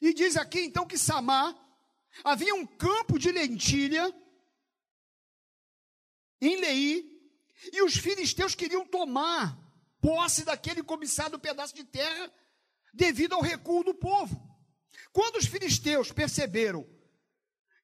e 0.00 0.14
diz 0.14 0.36
aqui 0.36 0.60
então 0.60 0.86
que 0.86 0.96
Samar 0.96 1.54
havia 2.24 2.54
um 2.54 2.66
campo 2.66 3.18
de 3.18 3.30
lentilha 3.30 4.14
em 6.40 6.56
Leí, 6.56 7.20
e 7.70 7.82
os 7.82 7.96
filisteus 7.96 8.54
queriam 8.54 8.86
tomar 8.86 9.58
posse 10.00 10.42
daquele 10.42 10.82
cobiçado 10.82 11.38
pedaço 11.38 11.74
de 11.74 11.84
terra 11.84 12.32
devido 12.94 13.34
ao 13.34 13.42
recuo 13.42 13.84
do 13.84 13.92
povo. 13.92 14.40
Quando 15.12 15.36
os 15.36 15.44
filisteus 15.44 16.10
perceberam 16.10 16.88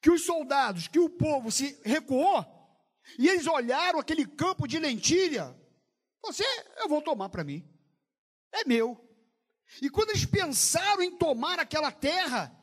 que 0.06 0.10
os 0.12 0.24
soldados, 0.24 0.86
que 0.86 1.00
o 1.00 1.10
povo 1.10 1.50
se 1.50 1.80
recuou, 1.84 2.46
e 3.18 3.28
eles 3.28 3.44
olharam 3.48 3.98
aquele 3.98 4.24
campo 4.24 4.68
de 4.68 4.78
lentilha, 4.78 5.52
você, 6.22 6.44
eu 6.76 6.88
vou 6.88 7.02
tomar 7.02 7.28
para 7.28 7.42
mim, 7.42 7.68
é 8.52 8.64
meu. 8.64 9.04
E 9.82 9.90
quando 9.90 10.10
eles 10.10 10.24
pensaram 10.24 11.02
em 11.02 11.18
tomar 11.18 11.58
aquela 11.58 11.90
terra, 11.90 12.56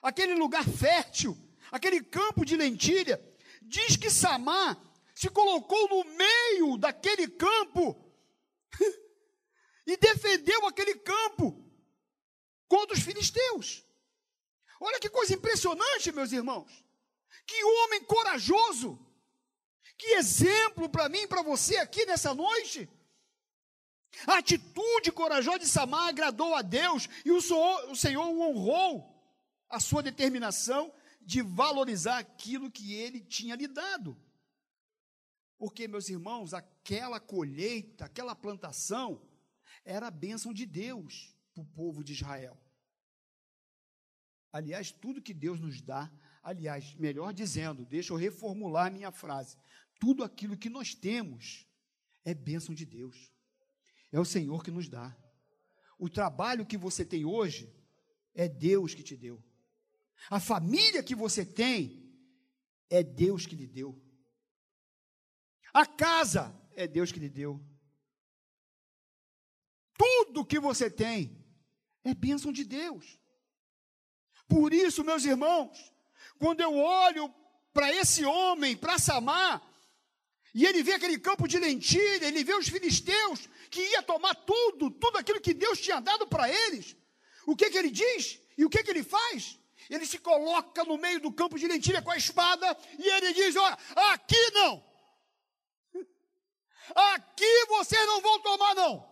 aquele 0.00 0.34
lugar 0.34 0.62
fértil, 0.62 1.36
aquele 1.72 2.04
campo 2.04 2.44
de 2.44 2.56
lentilha, 2.56 3.20
diz 3.62 3.96
que 3.96 4.08
Samar 4.08 4.80
se 5.12 5.28
colocou 5.28 5.88
no 5.88 6.04
meio 6.04 6.76
daquele 6.76 7.26
campo 7.26 8.14
e 9.84 9.96
defendeu 9.96 10.68
aquele 10.68 10.94
campo 11.00 11.68
contra 12.68 12.96
os 12.96 13.02
filisteus. 13.02 13.84
Olha 14.80 14.98
que 14.98 15.10
coisa 15.10 15.34
impressionante, 15.34 16.10
meus 16.10 16.32
irmãos. 16.32 16.84
Que 17.46 17.62
homem 17.62 18.02
corajoso. 18.04 18.98
Que 19.98 20.14
exemplo 20.14 20.88
para 20.88 21.10
mim 21.10 21.28
para 21.28 21.42
você 21.42 21.76
aqui 21.76 22.06
nessa 22.06 22.32
noite. 22.34 22.88
A 24.26 24.38
atitude 24.38 25.12
corajosa 25.12 25.58
de 25.58 25.68
Samar 25.68 26.08
agradou 26.08 26.54
a 26.54 26.62
Deus 26.62 27.08
e 27.24 27.30
o 27.30 27.40
Senhor, 27.42 27.90
o 27.90 27.94
Senhor 27.94 28.26
honrou 28.26 29.06
a 29.68 29.78
sua 29.78 30.02
determinação 30.02 30.92
de 31.20 31.42
valorizar 31.42 32.18
aquilo 32.18 32.70
que 32.70 32.94
ele 32.94 33.20
tinha 33.20 33.54
lhe 33.54 33.68
dado. 33.68 34.16
Porque, 35.58 35.86
meus 35.86 36.08
irmãos, 36.08 36.54
aquela 36.54 37.20
colheita, 37.20 38.06
aquela 38.06 38.34
plantação, 38.34 39.22
era 39.84 40.06
a 40.06 40.10
bênção 40.10 40.54
de 40.54 40.64
Deus 40.64 41.36
para 41.52 41.62
o 41.62 41.66
povo 41.66 42.02
de 42.02 42.14
Israel. 42.14 42.58
Aliás, 44.52 44.90
tudo 44.90 45.22
que 45.22 45.32
Deus 45.32 45.60
nos 45.60 45.80
dá, 45.80 46.10
aliás, 46.42 46.94
melhor 46.96 47.32
dizendo, 47.32 47.84
deixa 47.84 48.12
eu 48.12 48.16
reformular 48.16 48.92
minha 48.92 49.12
frase: 49.12 49.56
tudo 49.98 50.24
aquilo 50.24 50.56
que 50.56 50.68
nós 50.68 50.94
temos 50.94 51.66
é 52.24 52.34
bênção 52.34 52.74
de 52.74 52.84
Deus. 52.84 53.32
É 54.10 54.18
o 54.18 54.24
Senhor 54.24 54.64
que 54.64 54.70
nos 54.70 54.88
dá. 54.88 55.16
O 55.98 56.08
trabalho 56.08 56.66
que 56.66 56.76
você 56.76 57.04
tem 57.04 57.24
hoje 57.24 57.72
é 58.34 58.48
Deus 58.48 58.94
que 58.94 59.02
te 59.02 59.16
deu. 59.16 59.42
A 60.28 60.40
família 60.40 61.02
que 61.02 61.14
você 61.14 61.44
tem 61.44 62.10
é 62.88 63.02
Deus 63.02 63.46
que 63.46 63.54
lhe 63.54 63.66
deu. 63.66 64.00
A 65.72 65.86
casa 65.86 66.54
é 66.74 66.86
Deus 66.86 67.12
que 67.12 67.20
lhe 67.20 67.28
deu. 67.28 67.64
Tudo 69.96 70.44
que 70.44 70.58
você 70.58 70.90
tem 70.90 71.44
é 72.02 72.14
bênção 72.14 72.52
de 72.52 72.64
Deus. 72.64 73.18
Por 74.50 74.74
isso, 74.74 75.04
meus 75.04 75.24
irmãos, 75.24 75.92
quando 76.36 76.60
eu 76.60 76.76
olho 76.76 77.32
para 77.72 77.92
esse 77.94 78.24
homem, 78.24 78.76
para 78.76 78.98
Samar, 78.98 79.62
E 80.52 80.66
ele 80.66 80.82
vê 80.82 80.94
aquele 80.94 81.16
campo 81.16 81.46
de 81.46 81.56
lentilha, 81.60 82.26
ele 82.26 82.42
vê 82.42 82.54
os 82.54 82.68
filisteus 82.68 83.48
que 83.70 83.80
ia 83.80 84.02
tomar 84.02 84.34
tudo, 84.34 84.90
tudo 84.90 85.16
aquilo 85.16 85.40
que 85.40 85.54
Deus 85.54 85.80
tinha 85.80 86.00
dado 86.00 86.26
para 86.26 86.50
eles. 86.50 86.96
O 87.46 87.54
que 87.54 87.70
que 87.70 87.78
ele 87.78 87.88
diz? 87.88 88.40
E 88.58 88.64
o 88.64 88.70
que 88.70 88.82
que 88.82 88.90
ele 88.90 89.04
faz? 89.04 89.56
Ele 89.88 90.04
se 90.04 90.18
coloca 90.18 90.82
no 90.82 90.98
meio 90.98 91.20
do 91.20 91.32
campo 91.32 91.56
de 91.56 91.68
lentilha 91.68 92.02
com 92.02 92.10
a 92.10 92.16
espada 92.16 92.76
e 92.98 93.08
ele 93.08 93.32
diz: 93.32 93.54
Olha, 93.54 93.78
aqui 94.12 94.50
não. 94.50 94.84
Aqui 97.14 97.66
vocês 97.68 98.04
não 98.06 98.20
vão 98.20 98.40
tomar, 98.40 98.74
não. 98.74 99.09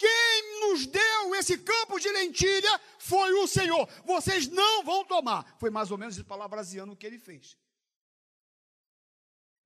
Quem 0.00 0.60
nos 0.60 0.86
deu 0.86 1.34
esse 1.34 1.58
campo 1.58 1.98
de 1.98 2.10
lentilha 2.10 2.74
foi 2.98 3.34
o 3.34 3.46
Senhor. 3.46 3.86
Vocês 4.12 4.48
não 4.48 4.82
vão 4.82 5.04
tomar. 5.04 5.40
Foi 5.60 5.68
mais 5.68 5.90
ou 5.90 5.98
menos 5.98 6.20
palavraseando 6.22 6.92
o 6.94 6.96
que 6.96 7.06
ele 7.06 7.18
fez. 7.18 7.58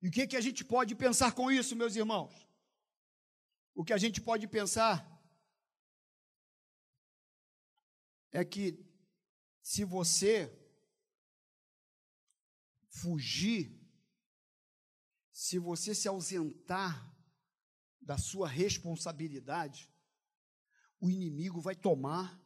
E 0.01 0.09
o 0.09 0.11
que, 0.11 0.27
que 0.27 0.35
a 0.35 0.41
gente 0.41 0.65
pode 0.65 0.93
pensar 0.93 1.31
com 1.31 1.49
isso, 1.49 1.73
meus 1.73 1.95
irmãos? 1.95 2.33
O 3.73 3.85
que 3.85 3.93
a 3.93 3.97
gente 3.97 4.19
pode 4.19 4.45
pensar 4.45 4.93
é 8.33 8.43
que 8.43 8.65
se 9.61 9.85
você 9.85 10.53
fugir, 12.89 13.63
se 15.31 15.57
você 15.57 15.95
se 15.95 16.09
ausentar 16.09 16.93
da 18.01 18.17
sua 18.17 18.49
responsabilidade, 18.49 19.89
o 21.05 21.09
inimigo 21.09 21.61
vai 21.61 21.75
tomar 21.75 22.41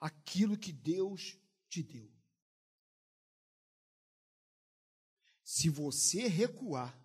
aquilo 0.00 0.56
que 0.56 0.72
Deus 0.72 1.38
te 1.68 1.82
deu. 1.82 2.10
Se 5.44 5.68
você 5.68 6.26
recuar, 6.26 6.98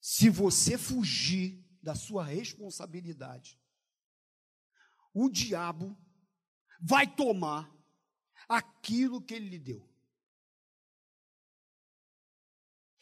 se 0.00 0.30
você 0.30 0.78
fugir 0.78 1.62
da 1.82 1.94
sua 1.94 2.24
responsabilidade, 2.24 3.60
o 5.12 5.28
diabo 5.28 5.94
vai 6.80 7.14
tomar 7.14 7.70
aquilo 8.48 9.20
que 9.20 9.34
ele 9.34 9.50
lhe 9.50 9.58
deu. 9.58 9.86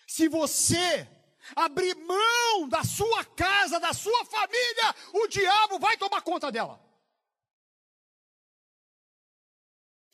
Se 0.05 0.29
você 0.29 1.18
abrir 1.55 1.95
mão 1.97 2.69
da 2.69 2.85
sua 2.85 3.25
casa, 3.25 3.79
da 3.79 3.93
sua 3.93 4.25
família, 4.25 4.95
o 5.13 5.27
diabo 5.27 5.79
vai 5.79 5.97
tomar 5.97 6.23
conta 6.23 6.51
dela. 6.51 6.81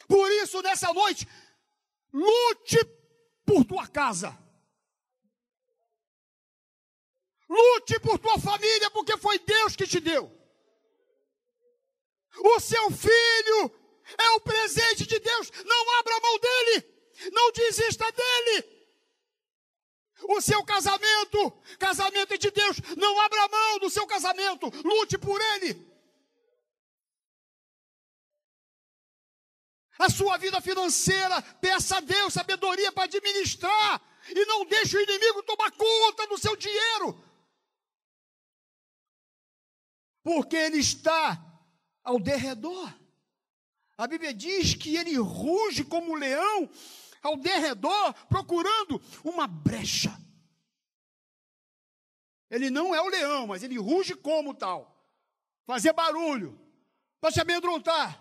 Por 0.07 0.31
isso, 0.31 0.61
nessa 0.63 0.93
noite, 0.93 1.27
lute 2.13 2.85
por 3.45 3.65
tua 3.65 3.87
casa. 3.87 4.39
Lute 7.49 8.01
por 8.01 8.19
tua 8.19 8.39
família, 8.39 8.91
porque 8.91 9.17
foi 9.17 9.39
Deus 9.39 9.77
que 9.77 9.87
te 9.87 10.01
deu. 10.01 10.31
O 12.37 12.61
seu 12.61 12.91
filho 12.91 13.81
é 14.19 14.31
o 14.31 14.41
presente 14.41 15.07
de 15.07 15.19
Deus. 15.19 15.51
Não 15.65 15.99
abra 15.99 16.21
mão 16.21 16.39
dele. 16.39 16.95
Não 17.33 17.53
desista 17.53 18.11
dele. 18.11 18.74
O 20.23 20.41
seu 20.41 20.65
casamento, 20.65 21.51
casamento 21.79 22.35
é 22.35 22.39
de 22.39 22.51
Deus. 22.51 22.77
Não 22.97 23.21
abra 23.21 23.49
mão 23.49 23.79
do 23.79 23.91
seu 23.91 24.07
casamento. 24.07 24.71
Lute 24.85 25.19
por 25.19 25.41
ele. 25.41 25.95
A 29.99 30.09
sua 30.09 30.37
vida 30.39 30.61
financeira, 30.61 31.41
peça 31.61 31.99
a 31.99 32.01
Deus 32.01 32.33
sabedoria 32.33 32.91
para 32.93 33.05
administrar. 33.05 34.01
E 34.29 34.45
não 34.47 34.65
deixe 34.65 34.97
o 34.97 35.01
inimigo 35.01 35.43
tomar 35.43 35.71
conta 35.73 36.27
do 36.27 36.39
seu 36.39 36.57
dinheiro. 36.57 37.23
Porque 40.23 40.57
ele 40.57 40.79
está 40.79 41.39
ao 42.03 42.19
derredor. 42.19 42.93
A 43.97 44.07
Bíblia 44.07 44.35
diz 44.35 44.75
que 44.75 44.97
ele 44.97 45.17
ruge 45.17 45.85
como 45.85 46.13
um 46.13 46.17
leão 46.17 46.69
ao 47.25 47.39
derredor, 47.39 48.13
procurando 48.29 49.01
uma 49.25 49.47
brecha. 49.47 50.13
Ele 52.51 52.69
não 52.69 52.95
é 52.95 53.01
o 53.01 53.09
leão, 53.09 53.47
mas 53.47 53.63
ele 53.63 53.79
ruge 53.79 54.15
como 54.15 54.55
tal. 54.55 54.95
Fazer 55.67 55.95
barulho, 55.95 56.61
para 57.19 57.33
te 57.33 57.41
amedrontar, 57.41 58.21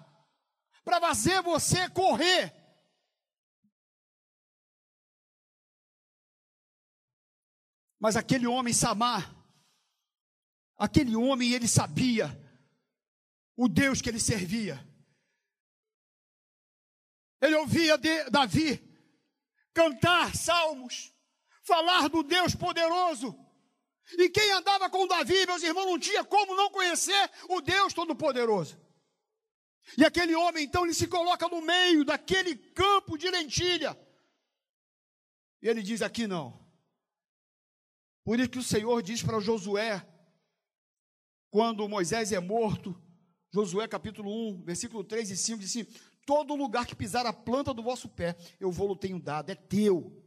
para 0.86 1.02
fazer 1.02 1.42
você 1.42 1.90
correr. 1.90 2.56
Mas 8.00 8.16
aquele 8.16 8.48
homem 8.48 8.74
Samar, 8.74 9.36
aquele 10.78 11.16
homem 11.16 11.52
ele 11.52 11.68
sabia 11.68 12.28
o 13.58 13.68
Deus 13.68 14.02
que 14.02 14.08
ele 14.08 14.20
servia. 14.20 14.80
Ele 17.42 17.56
ouvia 17.56 17.98
de, 17.98 18.30
Davi 18.30 18.93
cantar 19.74 20.36
salmos, 20.36 21.14
falar 21.64 22.08
do 22.10 22.24
Deus 22.24 22.56
poderoso. 22.56 23.38
E 24.18 24.30
quem 24.30 24.52
andava 24.52 24.90
com 24.90 25.08
Davi, 25.08 25.46
meus 25.46 25.64
irmãos, 25.64 25.86
não 25.86 26.00
tinha 26.00 26.24
como 26.24 26.56
não 26.56 26.70
conhecer 26.70 27.32
o 27.50 27.62
Deus 27.62 27.94
Todo-Poderoso. 27.94 28.80
E 29.98 30.06
aquele 30.06 30.36
homem, 30.36 30.66
então, 30.66 30.86
ele 30.86 30.94
se 30.94 31.08
coloca 31.08 31.48
no 31.48 31.62
meio 31.62 32.06
daquele 32.06 32.56
campo 32.56 33.18
de 33.18 33.30
lentilha. 33.30 33.98
E 35.62 35.68
ele 35.68 35.82
diz: 35.82 36.02
aqui 36.02 36.28
não. 36.28 36.62
Por 38.24 38.40
isso 38.40 38.50
que 38.50 38.60
o 38.60 38.64
Senhor 38.64 39.02
diz 39.02 39.22
para 39.22 39.40
Josué, 39.40 40.06
quando 41.50 41.88
Moisés 41.90 42.32
é 42.32 42.40
morto, 42.40 43.00
Josué 43.52 43.88
capítulo 43.88 44.32
1, 44.52 44.64
versículo 44.64 45.04
3 45.04 45.32
e 45.32 45.38
5, 45.38 45.60
diz 45.60 45.70
assim: 45.70 45.86
Todo 46.26 46.56
lugar 46.56 46.86
que 46.86 46.96
pisar 46.96 47.26
a 47.26 47.34
planta 47.34 47.74
do 47.74 47.84
vosso 47.84 48.08
pé, 48.08 48.36
eu 48.60 48.72
vou-lo 48.72 48.96
tenho 48.96 49.20
dado, 49.20 49.50
é 49.50 49.56
teu. 49.56 50.24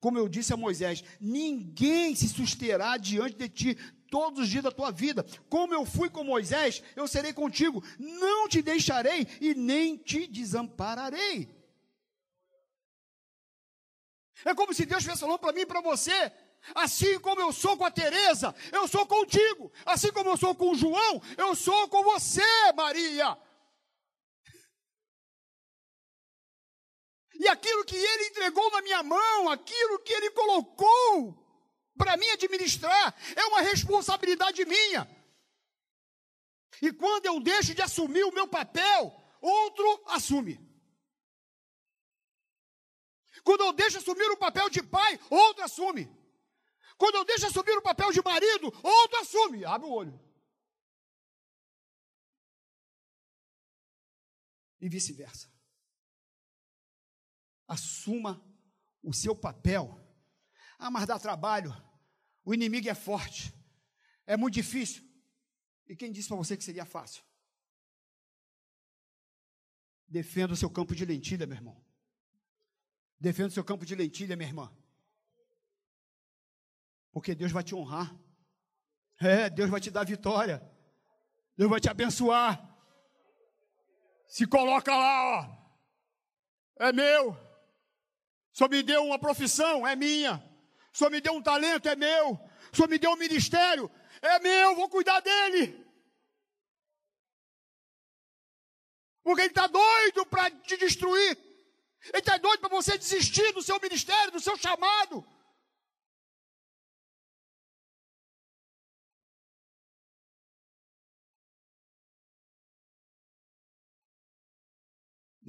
Como 0.00 0.18
eu 0.18 0.28
disse 0.28 0.52
a 0.52 0.56
Moisés: 0.56 1.04
ninguém 1.20 2.14
se 2.14 2.28
susterá 2.28 2.96
diante 2.96 3.36
de 3.36 3.48
ti 3.48 3.78
todos 4.10 4.40
os 4.40 4.48
dias 4.48 4.64
da 4.64 4.72
tua 4.72 4.90
vida. 4.90 5.24
Como 5.48 5.74
eu 5.74 5.84
fui 5.84 6.08
com 6.08 6.24
Moisés, 6.24 6.82
eu 6.96 7.06
serei 7.06 7.32
contigo. 7.32 7.82
Não 7.98 8.48
te 8.48 8.62
deixarei 8.62 9.26
e 9.40 9.54
nem 9.54 9.96
te 9.96 10.26
desampararei. 10.26 11.48
É 14.44 14.54
como 14.54 14.72
se 14.72 14.86
Deus 14.86 14.98
estivesse 14.98 15.20
falando 15.20 15.38
para 15.38 15.52
mim 15.52 15.60
e 15.60 15.66
para 15.66 15.82
você. 15.82 16.32
Assim 16.74 17.18
como 17.20 17.40
eu 17.40 17.52
sou 17.52 17.76
com 17.76 17.84
a 17.84 17.90
Teresa, 17.90 18.54
eu 18.72 18.86
sou 18.88 19.06
contigo. 19.06 19.70
Assim 19.84 20.12
como 20.12 20.30
eu 20.30 20.36
sou 20.36 20.54
com 20.54 20.70
o 20.70 20.74
João, 20.74 21.22
eu 21.36 21.54
sou 21.54 21.88
com 21.88 22.02
você, 22.04 22.42
Maria. 22.74 23.36
E 27.40 27.48
aquilo 27.48 27.86
que 27.86 27.96
ele 27.96 28.24
entregou 28.26 28.70
na 28.70 28.82
minha 28.82 29.02
mão, 29.02 29.48
aquilo 29.48 29.98
que 30.00 30.12
ele 30.12 30.30
colocou 30.32 31.34
para 31.96 32.14
mim 32.18 32.28
administrar, 32.28 33.16
é 33.34 33.44
uma 33.46 33.62
responsabilidade 33.62 34.62
minha. 34.66 35.08
E 36.82 36.92
quando 36.92 37.24
eu 37.24 37.40
deixo 37.40 37.74
de 37.74 37.80
assumir 37.80 38.24
o 38.24 38.32
meu 38.32 38.46
papel, 38.46 39.10
outro 39.40 40.04
assume. 40.08 40.60
Quando 43.42 43.64
eu 43.64 43.72
deixo 43.72 43.96
assumir 43.96 44.30
o 44.30 44.36
papel 44.36 44.68
de 44.68 44.82
pai, 44.82 45.18
outro 45.30 45.64
assume. 45.64 46.14
Quando 46.98 47.14
eu 47.14 47.24
deixo 47.24 47.46
assumir 47.46 47.76
o 47.78 47.82
papel 47.82 48.12
de 48.12 48.22
marido, 48.22 48.66
outro 48.82 49.18
assume. 49.18 49.64
Abre 49.64 49.88
o 49.88 49.92
olho. 49.92 50.20
E 54.78 54.90
vice-versa 54.90 55.49
assuma 57.70 58.44
o 59.00 59.14
seu 59.14 59.34
papel. 59.34 59.96
Ah, 60.78 60.90
mas 60.90 61.06
dá 61.06 61.18
trabalho, 61.18 61.72
o 62.44 62.52
inimigo 62.52 62.88
é 62.88 62.94
forte, 62.94 63.54
é 64.26 64.36
muito 64.36 64.54
difícil. 64.54 65.08
E 65.86 65.94
quem 65.94 66.10
disse 66.10 66.28
para 66.28 66.36
você 66.36 66.56
que 66.56 66.64
seria 66.64 66.84
fácil? 66.84 67.22
Defenda 70.08 70.52
o 70.52 70.56
seu 70.56 70.68
campo 70.68 70.94
de 70.94 71.04
lentilha, 71.04 71.46
meu 71.46 71.56
irmão. 71.56 71.84
Defenda 73.18 73.48
o 73.48 73.52
seu 73.52 73.64
campo 73.64 73.86
de 73.86 73.94
lentilha, 73.94 74.36
minha 74.36 74.48
irmã. 74.48 74.76
Porque 77.12 77.34
Deus 77.34 77.52
vai 77.52 77.62
te 77.62 77.74
honrar. 77.74 78.16
É, 79.20 79.50
Deus 79.50 79.70
vai 79.70 79.80
te 79.80 79.90
dar 79.90 80.04
vitória. 80.04 80.60
Deus 81.56 81.70
vai 81.70 81.80
te 81.80 81.88
abençoar. 81.88 82.66
Se 84.26 84.46
coloca 84.46 84.96
lá, 84.96 85.40
ó. 85.40 86.84
É 86.86 86.92
meu. 86.92 87.49
Senhor 88.52 88.68
me 88.68 88.82
deu 88.82 89.04
uma 89.04 89.18
profissão, 89.18 89.86
é 89.86 89.94
minha. 89.94 90.42
Senhor 90.92 91.10
me 91.10 91.20
deu 91.20 91.32
um 91.34 91.42
talento, 91.42 91.88
é 91.88 91.96
meu. 91.96 92.38
Senhor 92.72 92.88
me 92.88 92.98
deu 92.98 93.12
um 93.12 93.16
ministério, 93.16 93.90
é 94.22 94.38
meu, 94.38 94.76
vou 94.76 94.88
cuidar 94.88 95.20
dele. 95.20 95.86
Porque 99.22 99.42
ele 99.42 99.48
está 99.48 99.66
doido 99.66 100.26
para 100.26 100.50
te 100.50 100.76
destruir. 100.76 101.38
Ele 102.04 102.18
está 102.18 102.38
doido 102.38 102.60
para 102.60 102.68
você 102.68 102.96
desistir 102.96 103.52
do 103.52 103.62
seu 103.62 103.78
ministério, 103.80 104.32
do 104.32 104.40
seu 104.40 104.56
chamado. 104.56 105.24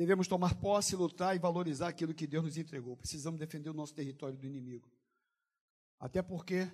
Devemos 0.02 0.28
tomar 0.28 0.56
posse, 0.56 0.96
lutar 0.96 1.36
e 1.36 1.40
valorizar 1.40 1.88
aquilo 1.88 2.12
que 2.12 2.26
Deus 2.26 2.44
nos 2.44 2.58
entregou. 2.58 2.98
Precisamos 2.98 3.40
defender 3.40 3.70
o 3.70 3.74
nosso 3.74 3.94
território 3.94 4.36
do 4.36 4.48
inimigo. 4.48 4.92
Até 6.00 6.24
porque 6.24 6.68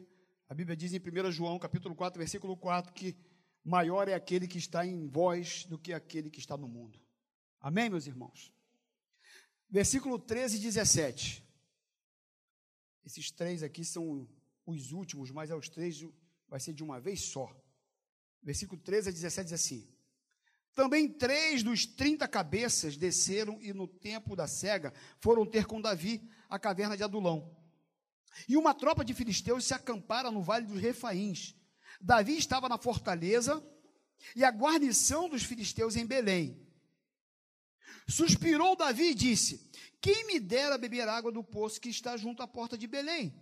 a 0.47 0.53
Bíblia 0.53 0.77
diz 0.77 0.93
em 0.93 0.99
1 0.99 1.31
João, 1.31 1.59
capítulo 1.59 1.93
4, 1.93 2.17
versículo 2.17 2.55
4, 2.55 2.93
que 2.93 3.17
maior 3.65 4.07
é 4.07 4.13
aquele 4.13 4.47
que 4.47 4.57
está 4.57 4.85
em 4.85 5.07
vós 5.07 5.65
do 5.65 5.77
que 5.77 5.91
aquele 5.91 6.29
que 6.29 6.39
está 6.39 6.55
no 6.55 6.69
mundo. 6.69 6.97
Amém, 7.59 7.89
meus 7.89 8.07
irmãos? 8.07 8.53
Versículo 9.69 10.17
13 10.17 10.55
e 10.55 10.59
17. 10.61 11.45
Esses 13.05 13.29
três 13.29 13.61
aqui 13.61 13.83
são 13.83 14.25
os 14.65 14.93
últimos, 14.93 15.31
mas 15.31 15.49
é 15.49 15.55
os 15.55 15.67
três 15.67 16.01
vai 16.47 16.61
ser 16.61 16.73
de 16.73 16.81
uma 16.81 16.97
vez 16.97 17.19
só. 17.19 17.53
Versículo 18.41 18.79
13 18.81 19.09
a 19.09 19.11
17 19.11 19.43
diz 19.43 19.53
assim: 19.53 19.85
Também 20.77 21.09
três 21.09 21.63
dos 21.63 21.87
trinta 21.87 22.27
cabeças 22.27 22.95
desceram 22.95 23.57
e 23.63 23.73
no 23.73 23.87
tempo 23.87 24.35
da 24.35 24.45
cega 24.45 24.93
foram 25.19 25.43
ter 25.43 25.65
com 25.65 25.81
Davi 25.81 26.29
a 26.47 26.59
caverna 26.59 26.95
de 26.95 27.01
Adulão. 27.01 27.51
E 28.47 28.55
uma 28.55 28.75
tropa 28.75 29.03
de 29.03 29.11
filisteus 29.11 29.65
se 29.65 29.73
acampara 29.73 30.29
no 30.29 30.43
vale 30.43 30.67
dos 30.67 30.79
Refaíns. 30.79 31.55
Davi 31.99 32.37
estava 32.37 32.69
na 32.69 32.77
fortaleza 32.77 33.59
e 34.35 34.43
a 34.43 34.51
guarnição 34.51 35.27
dos 35.27 35.41
filisteus 35.41 35.95
em 35.95 36.05
Belém. 36.05 36.63
Suspirou 38.07 38.75
Davi 38.75 39.05
e 39.05 39.15
disse: 39.15 39.71
Quem 39.99 40.27
me 40.27 40.39
dera 40.39 40.77
beber 40.77 41.09
água 41.09 41.31
do 41.31 41.43
poço 41.43 41.81
que 41.81 41.89
está 41.89 42.15
junto 42.17 42.43
à 42.43 42.47
porta 42.47 42.77
de 42.77 42.85
Belém? 42.85 43.33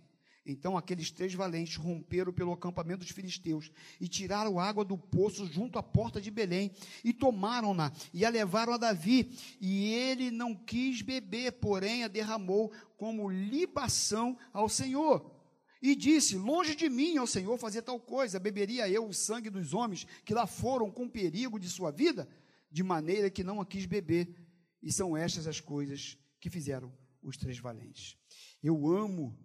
Então 0.46 0.76
aqueles 0.78 1.10
três 1.10 1.34
valentes 1.34 1.74
romperam 1.76 2.32
pelo 2.32 2.52
acampamento 2.52 3.00
dos 3.00 3.10
filisteus 3.10 3.70
e 4.00 4.06
tiraram 4.06 4.60
água 4.60 4.84
do 4.84 4.96
poço 4.96 5.44
junto 5.46 5.76
à 5.76 5.82
porta 5.82 6.20
de 6.20 6.30
Belém 6.30 6.70
e 7.02 7.12
tomaram-na 7.12 7.92
e 8.14 8.24
a 8.24 8.28
levaram 8.30 8.72
a 8.72 8.76
Davi. 8.76 9.32
E 9.60 9.92
ele 9.92 10.30
não 10.30 10.54
quis 10.54 11.02
beber, 11.02 11.52
porém 11.52 12.04
a 12.04 12.08
derramou 12.08 12.72
como 12.96 13.28
libação 13.28 14.38
ao 14.52 14.68
Senhor. 14.68 15.34
E 15.82 15.96
disse: 15.96 16.36
Longe 16.36 16.76
de 16.76 16.88
mim, 16.88 17.16
ao 17.16 17.26
Senhor, 17.26 17.58
fazer 17.58 17.82
tal 17.82 17.98
coisa, 17.98 18.38
beberia 18.38 18.88
eu 18.88 19.06
o 19.06 19.12
sangue 19.12 19.50
dos 19.50 19.74
homens 19.74 20.06
que 20.24 20.32
lá 20.32 20.46
foram 20.46 20.90
com 20.90 21.08
perigo 21.08 21.58
de 21.58 21.68
sua 21.68 21.90
vida? 21.90 22.28
De 22.70 22.82
maneira 22.82 23.28
que 23.28 23.42
não 23.42 23.60
a 23.60 23.66
quis 23.66 23.84
beber. 23.84 24.34
E 24.82 24.92
são 24.92 25.16
estas 25.16 25.46
as 25.46 25.60
coisas 25.60 26.16
que 26.38 26.48
fizeram 26.48 26.92
os 27.22 27.36
três 27.36 27.58
valentes. 27.58 28.16
Eu 28.62 28.88
amo 28.88 29.36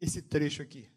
esse 0.00 0.22
trecho 0.22 0.62
aqui. 0.62 0.90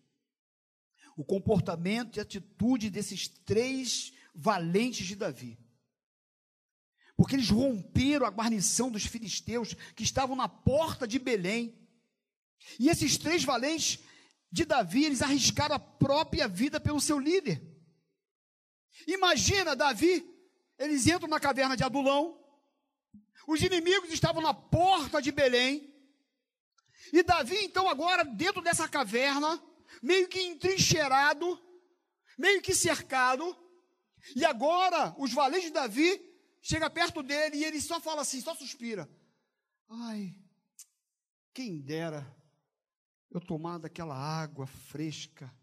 O 1.15 1.23
comportamento 1.23 2.17
e 2.17 2.19
atitude 2.19 2.89
desses 2.89 3.27
três 3.27 4.13
valentes 4.33 5.05
de 5.05 5.15
Davi. 5.15 5.57
Porque 7.17 7.35
eles 7.35 7.49
romperam 7.49 8.25
a 8.25 8.31
guarnição 8.31 8.89
dos 8.89 9.05
filisteus 9.05 9.73
que 9.95 10.03
estavam 10.03 10.35
na 10.35 10.47
porta 10.47 11.07
de 11.07 11.19
Belém. 11.19 11.77
E 12.79 12.89
esses 12.89 13.17
três 13.17 13.43
valentes 13.43 13.99
de 14.51 14.65
Davi, 14.65 15.05
eles 15.05 15.21
arriscaram 15.21 15.75
a 15.75 15.79
própria 15.79 16.47
vida 16.47 16.79
pelo 16.79 16.99
seu 16.99 17.19
líder. 17.19 17.61
Imagina 19.07 19.75
Davi, 19.75 20.25
eles 20.77 21.07
entram 21.07 21.29
na 21.29 21.39
caverna 21.39 21.77
de 21.77 21.83
Adulão, 21.83 22.37
os 23.47 23.61
inimigos 23.61 24.11
estavam 24.11 24.41
na 24.41 24.53
porta 24.53 25.21
de 25.21 25.31
Belém, 25.31 25.90
e 27.11 27.23
Davi, 27.23 27.57
então, 27.63 27.87
agora, 27.87 28.23
dentro 28.23 28.61
dessa 28.61 28.87
caverna, 28.87 29.61
meio 30.01 30.27
que 30.27 30.41
entrincheirado, 30.41 31.59
meio 32.37 32.61
que 32.61 32.73
cercado, 32.73 33.55
e 34.35 34.45
agora 34.45 35.15
os 35.17 35.33
valentes 35.33 35.67
de 35.67 35.73
Davi 35.73 36.21
chega 36.61 36.89
perto 36.89 37.23
dele 37.23 37.57
e 37.57 37.65
ele 37.65 37.81
só 37.81 37.99
fala 37.99 38.21
assim, 38.21 38.39
só 38.39 38.53
suspira. 38.53 39.09
Ai, 39.89 40.35
quem 41.53 41.79
dera 41.79 42.25
eu 43.29 43.41
tomar 43.41 43.77
daquela 43.77 44.15
água 44.15 44.67
fresca 44.67 45.53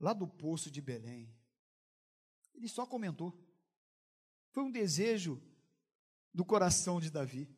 lá 0.00 0.12
do 0.12 0.26
poço 0.26 0.70
de 0.70 0.80
Belém. 0.80 1.32
Ele 2.54 2.68
só 2.68 2.86
comentou. 2.86 3.32
Foi 4.50 4.62
um 4.64 4.70
desejo 4.70 5.42
do 6.32 6.44
coração 6.44 7.00
de 7.00 7.10
Davi. 7.10 7.48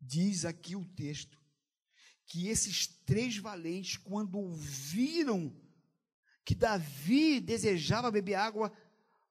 Diz 0.00 0.44
aqui 0.44 0.76
o 0.76 0.84
texto 0.84 1.38
que 2.28 2.46
esses 2.48 2.86
três 2.86 3.38
valentes, 3.38 3.96
quando 3.96 4.38
ouviram 4.38 5.50
que 6.44 6.54
Davi 6.54 7.40
desejava 7.40 8.10
beber 8.10 8.34
água 8.34 8.70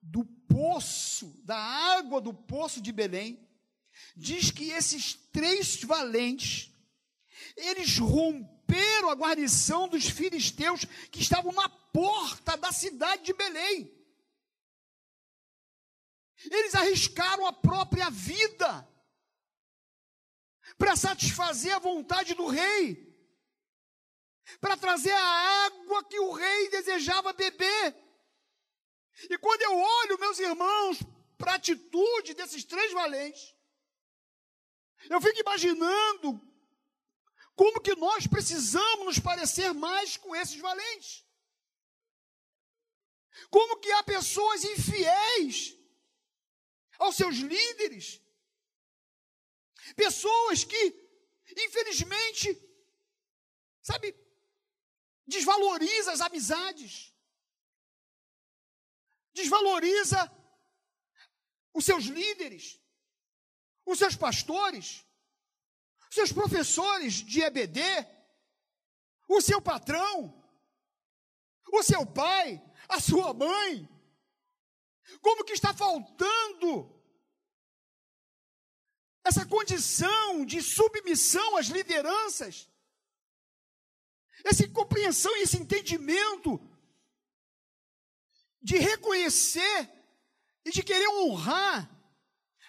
do 0.02 0.26
poço, 0.26 1.40
da 1.46 1.58
água 1.58 2.20
do 2.20 2.34
poço 2.34 2.82
de 2.82 2.92
Belém, 2.92 3.40
diz 4.16 4.50
que 4.50 4.72
esses 4.72 5.14
três 5.14 5.82
valentes, 5.84 6.72
eles 7.56 8.00
romperam 8.00 9.12
a 9.12 9.16
guarnição 9.16 9.88
dos 9.88 10.10
filisteus 10.10 10.84
que 11.12 11.22
estavam 11.22 11.52
na 11.52 11.70
porta 11.70 12.58
da 12.58 12.72
cidade 12.72 13.26
de 13.26 13.34
Belém. 13.34 13.92
Eles 16.46 16.74
arriscaram 16.74 17.46
a 17.46 17.54
própria 17.54 18.10
vida 18.10 18.88
para 20.78 20.96
satisfazer 20.96 21.74
a 21.76 21.80
vontade 21.80 22.34
do 22.34 22.48
rei, 22.48 23.08
para 24.62 24.78
trazer 24.78 25.12
a 25.12 25.66
água 25.66 26.04
que 26.06 26.20
o 26.20 26.32
rei 26.32 26.70
desejava 26.70 27.34
beber. 27.34 27.96
E 29.30 29.38
quando 29.38 29.62
eu 29.64 29.76
olho, 29.76 30.20
meus 30.20 30.40
irmãos, 30.40 31.00
para 31.38 31.54
a 31.54 31.56
atitude 31.56 32.34
desses 32.34 32.64
três 32.64 32.92
valentes, 32.94 33.56
eu 35.10 35.20
fico 35.22 35.40
imaginando 35.40 36.42
como 37.56 37.82
que 37.82 37.96
nós 37.96 38.28
precisamos 38.28 39.06
nos 39.06 39.20
parecer 39.20 39.74
mais 39.74 40.16
com 40.16 40.36
esses 40.36 40.60
valentes. 40.60 41.26
Como 43.50 43.80
que 43.80 43.92
há 43.92 44.04
pessoas 44.04 44.64
infiéis 44.64 45.76
aos 47.00 47.16
seus 47.16 47.38
líderes, 47.38 48.22
Pessoas 49.98 50.64
que, 50.64 50.82
infelizmente, 51.58 52.56
sabe, 53.82 54.16
desvaloriza 55.26 56.12
as 56.12 56.22
amizades, 56.22 57.12
desvaloriza 59.34 60.32
os 61.74 61.84
seus 61.84 62.04
líderes, 62.06 62.80
os 63.88 63.98
seus 63.98 64.16
pastores, 64.16 65.04
os 66.10 66.14
seus 66.14 66.32
professores 66.32 67.16
de 67.16 67.42
EBD, 67.42 67.82
o 69.28 69.42
seu 69.42 69.60
patrão, 69.60 70.48
o 71.74 71.82
seu 71.82 72.06
pai, 72.06 72.62
a 72.88 73.00
sua 73.00 73.34
mãe. 73.34 73.90
Como 75.22 75.44
que 75.44 75.54
está 75.54 75.74
faltando 75.74 76.97
essa 79.28 79.46
condição 79.46 80.46
de 80.46 80.62
submissão 80.62 81.58
às 81.58 81.68
lideranças, 81.68 82.68
essa 84.44 84.68
compreensão 84.70 85.36
e 85.38 85.42
esse 85.42 85.58
entendimento 85.58 86.60
de 88.62 88.78
reconhecer 88.78 89.90
e 90.66 90.72
de 90.72 90.82
querer 90.82 91.10
honrar 91.10 91.90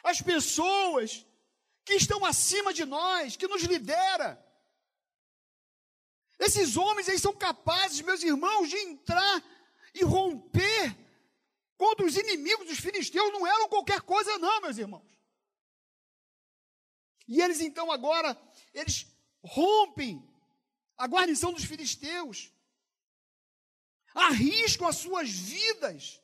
as 0.03 0.21
pessoas 0.21 1.25
que 1.85 1.95
estão 1.95 2.25
acima 2.25 2.73
de 2.73 2.85
nós, 2.85 3.37
que 3.37 3.49
nos 3.49 3.63
lidera. 3.63 4.45
Esses 6.39 6.77
homens 6.77 7.09
aí 7.09 7.19
são 7.19 7.33
capazes, 7.33 8.01
meus 8.01 8.23
irmãos, 8.23 8.69
de 8.69 8.77
entrar 8.77 9.45
e 9.95 10.05
romper 10.05 10.97
contra 11.77 12.05
os 12.05 12.17
inimigos 12.17 12.67
dos 12.67 12.79
filisteus, 12.79 13.33
não 13.33 13.47
eram 13.47 13.69
qualquer 13.69 14.01
coisa 14.01 14.39
não, 14.39 14.61
meus 14.61 14.79
irmãos. 14.79 15.18
E 17.29 17.43
eles 17.43 17.61
então 17.61 17.93
agora, 17.93 18.37
eles 18.73 19.07
rompem 19.45 20.27
a 20.97 21.07
guarnição 21.07 21.53
dos 21.53 21.65
filisteus, 21.65 22.51
arriscam 24.15 24.89
as 24.89 24.97
suas 24.97 25.31
vidas 25.31 26.21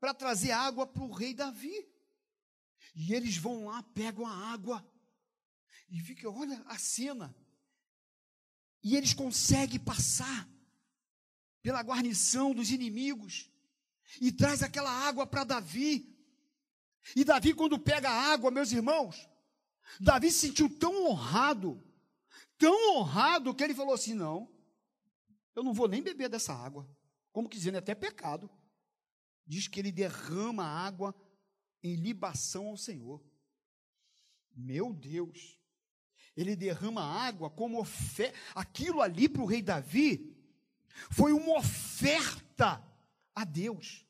para 0.00 0.12
trazer 0.12 0.50
água 0.50 0.86
para 0.86 1.02
o 1.02 1.12
rei 1.12 1.32
Davi. 1.32 1.88
E 2.94 3.14
eles 3.14 3.36
vão 3.36 3.66
lá, 3.66 3.82
pegam 3.82 4.26
a 4.26 4.52
água 4.52 4.84
e 5.88 6.00
fica, 6.00 6.28
olha 6.28 6.60
a 6.66 6.76
cena. 6.76 7.34
E 8.82 8.96
eles 8.96 9.14
conseguem 9.14 9.78
passar 9.78 10.48
pela 11.62 11.82
guarnição 11.82 12.52
dos 12.52 12.70
inimigos 12.70 13.50
e 14.20 14.32
traz 14.32 14.62
aquela 14.62 14.90
água 14.90 15.26
para 15.26 15.44
Davi. 15.44 16.16
E 17.14 17.24
Davi, 17.24 17.54
quando 17.54 17.78
pega 17.78 18.10
a 18.10 18.32
água, 18.32 18.50
meus 18.50 18.72
irmãos, 18.72 19.27
Davi 20.00 20.30
se 20.30 20.48
sentiu 20.48 20.68
tão 20.68 21.06
honrado, 21.06 21.82
tão 22.56 22.96
honrado, 22.96 23.54
que 23.54 23.64
ele 23.64 23.74
falou 23.74 23.94
assim: 23.94 24.14
não, 24.14 24.50
eu 25.54 25.62
não 25.62 25.72
vou 25.72 25.88
nem 25.88 26.02
beber 26.02 26.28
dessa 26.28 26.52
água. 26.52 26.88
Como 27.32 27.48
que 27.48 27.56
dizendo, 27.56 27.76
é 27.76 27.78
até 27.78 27.94
pecado. 27.94 28.50
Diz 29.46 29.66
que 29.66 29.80
ele 29.80 29.90
derrama 29.90 30.64
água 30.64 31.14
em 31.82 31.94
libação 31.94 32.68
ao 32.68 32.76
Senhor. 32.76 33.24
Meu 34.54 34.92
Deus, 34.92 35.58
ele 36.36 36.54
derrama 36.54 37.02
água 37.02 37.48
como 37.48 37.80
oferta. 37.80 38.38
Aquilo 38.54 39.00
ali 39.00 39.28
para 39.28 39.42
o 39.42 39.46
rei 39.46 39.62
Davi 39.62 40.36
foi 41.10 41.32
uma 41.32 41.58
oferta 41.58 42.84
a 43.34 43.44
Deus. 43.44 44.04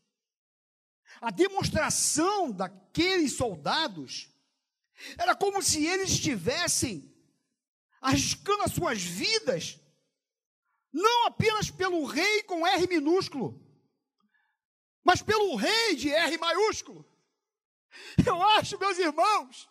A 1.21 1.31
demonstração 1.31 2.51
daqueles 2.51 3.33
soldados 3.33 4.31
era 5.19 5.35
como 5.35 5.63
se 5.63 5.87
eles 5.87 6.11
estivessem 6.11 7.15
arriscando 8.01 8.63
as 8.63 8.73
suas 8.73 9.03
vidas, 9.03 9.79
não 10.93 11.27
apenas 11.27 11.71
pelo 11.71 12.05
rei 12.05 12.43
com 12.45 12.67
R 12.67 12.87
minúsculo, 12.87 13.61
mas 15.05 15.23
pelo 15.23 15.57
rei 15.57 15.97
de 15.97 16.11
R 16.11 16.39
maiúsculo. 16.39 17.05
Eu 18.25 18.43
acho, 18.43 18.79
meus 18.79 18.99
irmãos, 18.99 19.69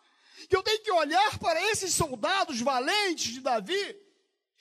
que 0.50 0.56
eu 0.56 0.64
tenho 0.64 0.82
que 0.82 0.92
olhar 0.92 1.38
para 1.40 1.62
esses 1.72 1.94
soldados 1.94 2.62
valentes 2.62 3.34
de 3.34 3.42
Davi 3.42 3.96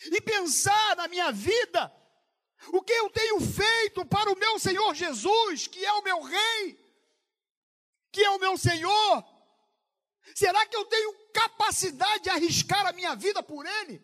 e 0.04 0.20
pensar 0.20 0.96
na 0.96 1.08
minha 1.08 1.32
vida 1.32 1.92
o 2.72 2.82
que 2.82 2.92
eu 2.92 3.10
tenho 3.10 3.40
feito 3.40 4.04
para 4.04 4.30
o 4.30 4.38
meu 4.38 4.58
Senhor 4.58 4.94
Jesus, 4.94 5.66
que 5.66 5.84
é 5.84 5.92
o 5.92 6.02
meu 6.02 6.22
Rei, 6.22 6.78
que 8.10 8.22
é 8.22 8.30
o 8.30 8.38
meu 8.38 8.56
Senhor? 8.56 9.35
Será 10.34 10.66
que 10.66 10.76
eu 10.76 10.84
tenho 10.86 11.12
capacidade 11.32 12.24
de 12.24 12.30
arriscar 12.30 12.86
a 12.86 12.92
minha 12.92 13.14
vida 13.14 13.42
por 13.42 13.64
Ele? 13.64 14.02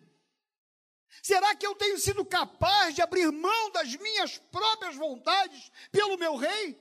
Será 1.21 1.55
que 1.55 1.65
eu 1.65 1.75
tenho 1.75 1.97
sido 1.99 2.25
capaz 2.25 2.95
de 2.95 3.01
abrir 3.01 3.31
mão 3.31 3.71
das 3.71 3.95
minhas 3.95 4.37
próprias 4.37 4.95
vontades 4.95 5.71
pelo 5.91 6.17
meu 6.17 6.35
Rei? 6.35 6.79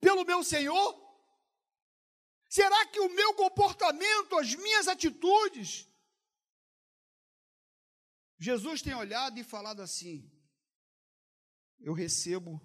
Pelo 0.00 0.24
meu 0.24 0.42
Senhor? 0.42 1.00
Será 2.48 2.86
que 2.86 3.00
o 3.00 3.08
meu 3.08 3.34
comportamento, 3.34 4.38
as 4.38 4.54
minhas 4.54 4.88
atitudes, 4.88 5.88
Jesus 8.38 8.82
tem 8.82 8.94
olhado 8.94 9.38
e 9.38 9.44
falado 9.44 9.80
assim: 9.80 10.30
eu 11.82 11.92
recebo 11.92 12.60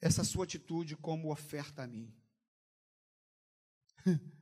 essa 0.00 0.24
sua 0.24 0.44
atitude 0.44 0.96
como 0.96 1.32
oferta 1.32 1.82
a 1.82 1.86
mim. 1.86 2.16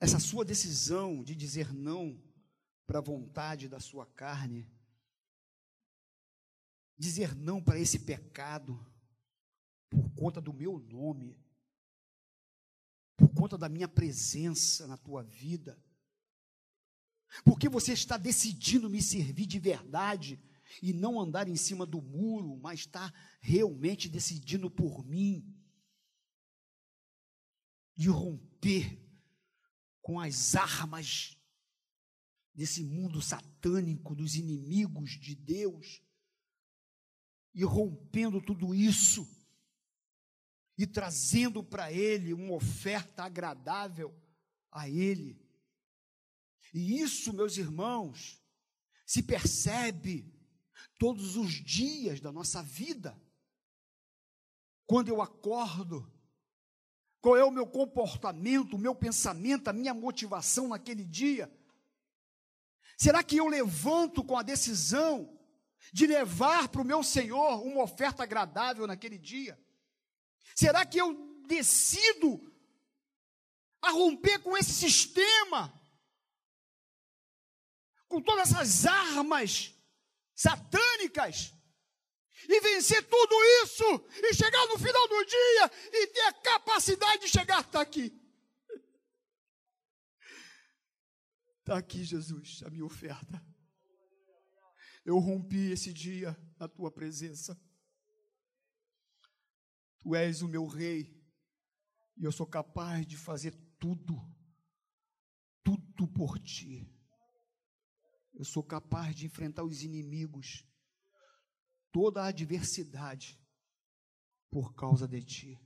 Essa 0.00 0.18
sua 0.18 0.44
decisão 0.44 1.22
de 1.22 1.34
dizer 1.34 1.72
não 1.72 2.22
para 2.86 2.98
a 2.98 3.02
vontade 3.02 3.68
da 3.68 3.78
sua 3.78 4.06
carne, 4.06 4.68
dizer 6.96 7.34
não 7.34 7.62
para 7.62 7.78
esse 7.78 8.00
pecado, 8.00 8.84
por 9.88 10.10
conta 10.14 10.40
do 10.40 10.52
meu 10.52 10.78
nome, 10.78 11.38
por 13.16 13.28
conta 13.34 13.58
da 13.58 13.68
minha 13.68 13.88
presença 13.88 14.86
na 14.86 14.96
tua 14.96 15.22
vida, 15.22 15.78
porque 17.44 17.68
você 17.68 17.92
está 17.92 18.16
decidindo 18.16 18.88
me 18.90 19.02
servir 19.02 19.46
de 19.46 19.58
verdade, 19.58 20.40
e 20.82 20.92
não 20.92 21.20
andar 21.20 21.48
em 21.48 21.56
cima 21.56 21.84
do 21.84 22.00
muro, 22.00 22.56
mas 22.56 22.80
estar 22.80 23.12
realmente 23.40 24.08
decidindo 24.08 24.70
por 24.70 25.04
mim, 25.04 25.44
de 28.00 28.08
romper 28.08 28.98
com 30.00 30.18
as 30.18 30.56
armas 30.56 31.36
desse 32.54 32.82
mundo 32.82 33.20
satânico, 33.20 34.14
dos 34.14 34.36
inimigos 34.36 35.20
de 35.20 35.34
Deus, 35.34 36.02
e 37.52 37.62
rompendo 37.62 38.40
tudo 38.40 38.74
isso, 38.74 39.28
e 40.78 40.86
trazendo 40.86 41.62
para 41.62 41.92
Ele 41.92 42.32
uma 42.32 42.54
oferta 42.54 43.24
agradável 43.24 44.18
a 44.72 44.88
Ele. 44.88 45.38
E 46.72 47.02
isso, 47.02 47.34
meus 47.34 47.58
irmãos, 47.58 48.42
se 49.04 49.22
percebe 49.22 50.34
todos 50.98 51.36
os 51.36 51.52
dias 51.52 52.18
da 52.18 52.32
nossa 52.32 52.62
vida. 52.62 53.22
Quando 54.86 55.08
eu 55.08 55.20
acordo, 55.20 56.10
qual 57.20 57.36
é 57.36 57.44
o 57.44 57.50
meu 57.50 57.66
comportamento, 57.66 58.74
o 58.74 58.78
meu 58.78 58.94
pensamento, 58.94 59.68
a 59.68 59.72
minha 59.72 59.92
motivação 59.92 60.68
naquele 60.68 61.04
dia? 61.04 61.52
Será 62.96 63.22
que 63.22 63.36
eu 63.36 63.46
levanto 63.46 64.24
com 64.24 64.36
a 64.36 64.42
decisão 64.42 65.38
de 65.92 66.06
levar 66.06 66.68
para 66.68 66.80
o 66.80 66.84
meu 66.84 67.02
Senhor 67.02 67.62
uma 67.62 67.82
oferta 67.82 68.22
agradável 68.22 68.86
naquele 68.86 69.18
dia? 69.18 69.58
Será 70.54 70.84
que 70.84 70.98
eu 70.98 71.14
decido 71.46 72.50
a 73.82 73.90
romper 73.90 74.38
com 74.40 74.56
esse 74.56 74.72
sistema, 74.72 75.72
com 78.08 78.20
todas 78.20 78.50
essas 78.50 78.86
armas 78.86 79.74
satânicas, 80.34 81.54
e 82.48 82.60
vencer 82.60 83.02
tudo 83.08 83.34
isso, 83.64 83.84
e 84.22 84.34
chegar 84.34 84.66
no 84.66 84.78
final 84.78 85.08
do 85.08 85.24
dia 85.24 85.70
e 85.92 86.06
ter 86.08 86.20
a 86.20 86.32
capacidade 86.32 87.22
de 87.22 87.28
chegar 87.28 87.58
até 87.58 87.78
aqui. 87.78 88.12
Está 91.60 91.76
aqui, 91.78 92.04
Jesus, 92.04 92.62
a 92.64 92.70
minha 92.70 92.84
oferta. 92.84 93.44
Eu 95.04 95.18
rompi 95.18 95.70
esse 95.70 95.92
dia 95.92 96.36
na 96.58 96.68
tua 96.68 96.90
presença. 96.90 97.60
Tu 99.98 100.14
és 100.14 100.42
o 100.42 100.48
meu 100.48 100.66
rei, 100.66 101.20
e 102.16 102.24
eu 102.24 102.32
sou 102.32 102.46
capaz 102.46 103.06
de 103.06 103.16
fazer 103.16 103.54
tudo, 103.78 104.16
tudo 105.62 106.08
por 106.08 106.38
ti. 106.38 106.90
Eu 108.34 108.44
sou 108.44 108.62
capaz 108.62 109.14
de 109.14 109.26
enfrentar 109.26 109.64
os 109.64 109.82
inimigos, 109.82 110.64
toda 111.92 112.22
a 112.22 112.28
adversidade, 112.28 113.38
por 114.50 114.74
causa 114.74 115.06
de 115.06 115.22
ti. 115.22 115.60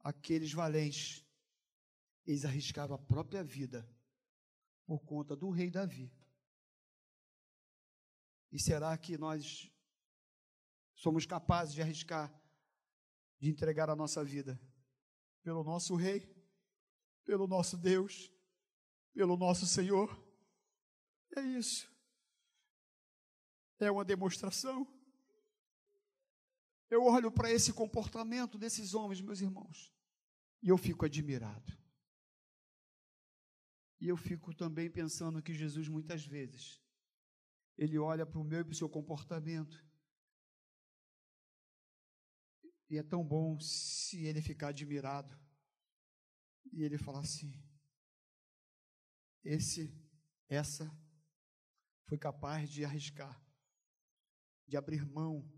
Aqueles 0.00 0.52
valentes, 0.52 1.24
eles 2.26 2.44
arriscavam 2.44 2.96
a 2.96 2.98
própria 2.98 3.42
vida 3.42 3.88
por 4.84 5.00
conta 5.00 5.34
do 5.34 5.50
rei 5.50 5.70
Davi. 5.70 6.12
E 8.52 8.58
será 8.58 8.96
que 8.96 9.18
nós 9.18 9.70
somos 10.94 11.26
capazes 11.26 11.74
de 11.74 11.82
arriscar, 11.82 12.32
de 13.38 13.50
entregar 13.50 13.90
a 13.90 13.96
nossa 13.96 14.24
vida 14.24 14.60
pelo 15.42 15.64
nosso 15.64 15.94
rei, 15.96 16.34
pelo 17.24 17.46
nosso 17.46 17.76
Deus, 17.76 18.32
pelo 19.12 19.36
nosso 19.36 19.66
Senhor? 19.66 20.08
É 21.36 21.40
isso. 21.40 21.95
É 23.78 23.90
uma 23.90 24.04
demonstração. 24.04 24.86
Eu 26.88 27.04
olho 27.04 27.30
para 27.30 27.50
esse 27.50 27.72
comportamento 27.72 28.58
desses 28.58 28.94
homens, 28.94 29.20
meus 29.20 29.40
irmãos, 29.40 29.92
e 30.62 30.68
eu 30.68 30.78
fico 30.78 31.04
admirado. 31.04 31.76
E 34.00 34.08
eu 34.08 34.16
fico 34.16 34.54
também 34.54 34.90
pensando 34.90 35.42
que 35.42 35.54
Jesus, 35.54 35.88
muitas 35.88 36.24
vezes, 36.24 36.80
ele 37.76 37.98
olha 37.98 38.24
para 38.26 38.38
o 38.38 38.44
meu 38.44 38.60
e 38.60 38.64
para 38.64 38.72
o 38.72 38.76
seu 38.76 38.88
comportamento. 38.88 39.84
E 42.88 42.98
é 42.98 43.02
tão 43.02 43.24
bom 43.24 43.58
se 43.58 44.24
ele 44.24 44.40
ficar 44.40 44.68
admirado. 44.68 45.36
E 46.72 46.82
ele 46.82 46.98
falar 46.98 47.20
assim: 47.20 47.52
esse, 49.42 49.92
essa 50.48 50.90
foi 52.04 52.18
capaz 52.18 52.68
de 52.68 52.84
arriscar, 52.84 53.40
de 54.66 54.76
abrir 54.76 55.04
mão 55.04 55.48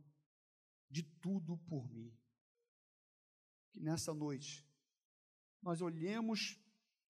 de 0.90 1.02
tudo 1.02 1.56
por 1.68 1.88
mim. 1.90 2.16
Que 3.70 3.80
nessa 3.80 4.12
noite 4.14 4.66
nós 5.62 5.80
olhemos 5.80 6.58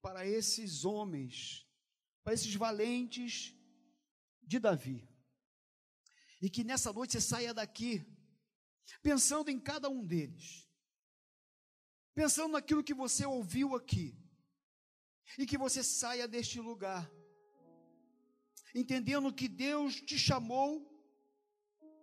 para 0.00 0.26
esses 0.26 0.84
homens, 0.84 1.66
para 2.22 2.34
esses 2.34 2.54
valentes 2.54 3.54
de 4.42 4.58
Davi. 4.58 5.08
E 6.40 6.48
que 6.48 6.64
nessa 6.64 6.92
noite 6.92 7.12
você 7.12 7.20
saia 7.20 7.52
daqui 7.52 8.06
pensando 9.02 9.50
em 9.50 9.58
cada 9.58 9.88
um 9.88 10.04
deles. 10.04 10.68
Pensando 12.14 12.52
naquilo 12.52 12.84
que 12.84 12.94
você 12.94 13.26
ouviu 13.26 13.74
aqui. 13.74 14.16
E 15.36 15.46
que 15.46 15.58
você 15.58 15.82
saia 15.82 16.26
deste 16.26 16.60
lugar 16.60 17.10
entendendo 18.74 19.32
que 19.32 19.48
Deus 19.48 20.00
te 20.00 20.18
chamou 20.18 20.97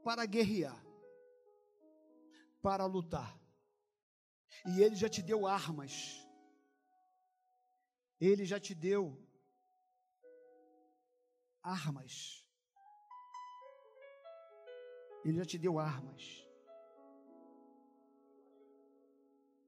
para 0.05 0.23
guerrear, 0.27 0.79
para 2.61 2.85
lutar. 2.85 3.35
E 4.67 4.79
Ele 4.83 4.95
já 4.95 5.09
te 5.09 5.23
deu 5.23 5.47
armas, 5.47 5.93
Ele 8.21 8.45
já 8.45 8.59
te 8.59 8.75
deu 8.75 9.19
armas. 11.63 12.45
Ele 15.25 15.39
já 15.39 15.45
te 15.45 15.57
deu 15.57 15.79
armas. 15.79 16.45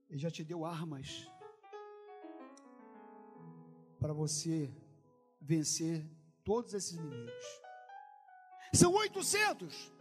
Ele 0.07 0.19
já 0.19 0.29
te 0.29 0.43
deu 0.43 0.63
armas 0.63 1.27
para 3.99 4.13
você 4.13 4.71
vencer 5.41 6.07
todos 6.43 6.75
esses 6.75 6.93
inimigos. 6.93 7.61
São 8.71 8.93
800. 8.93 9.96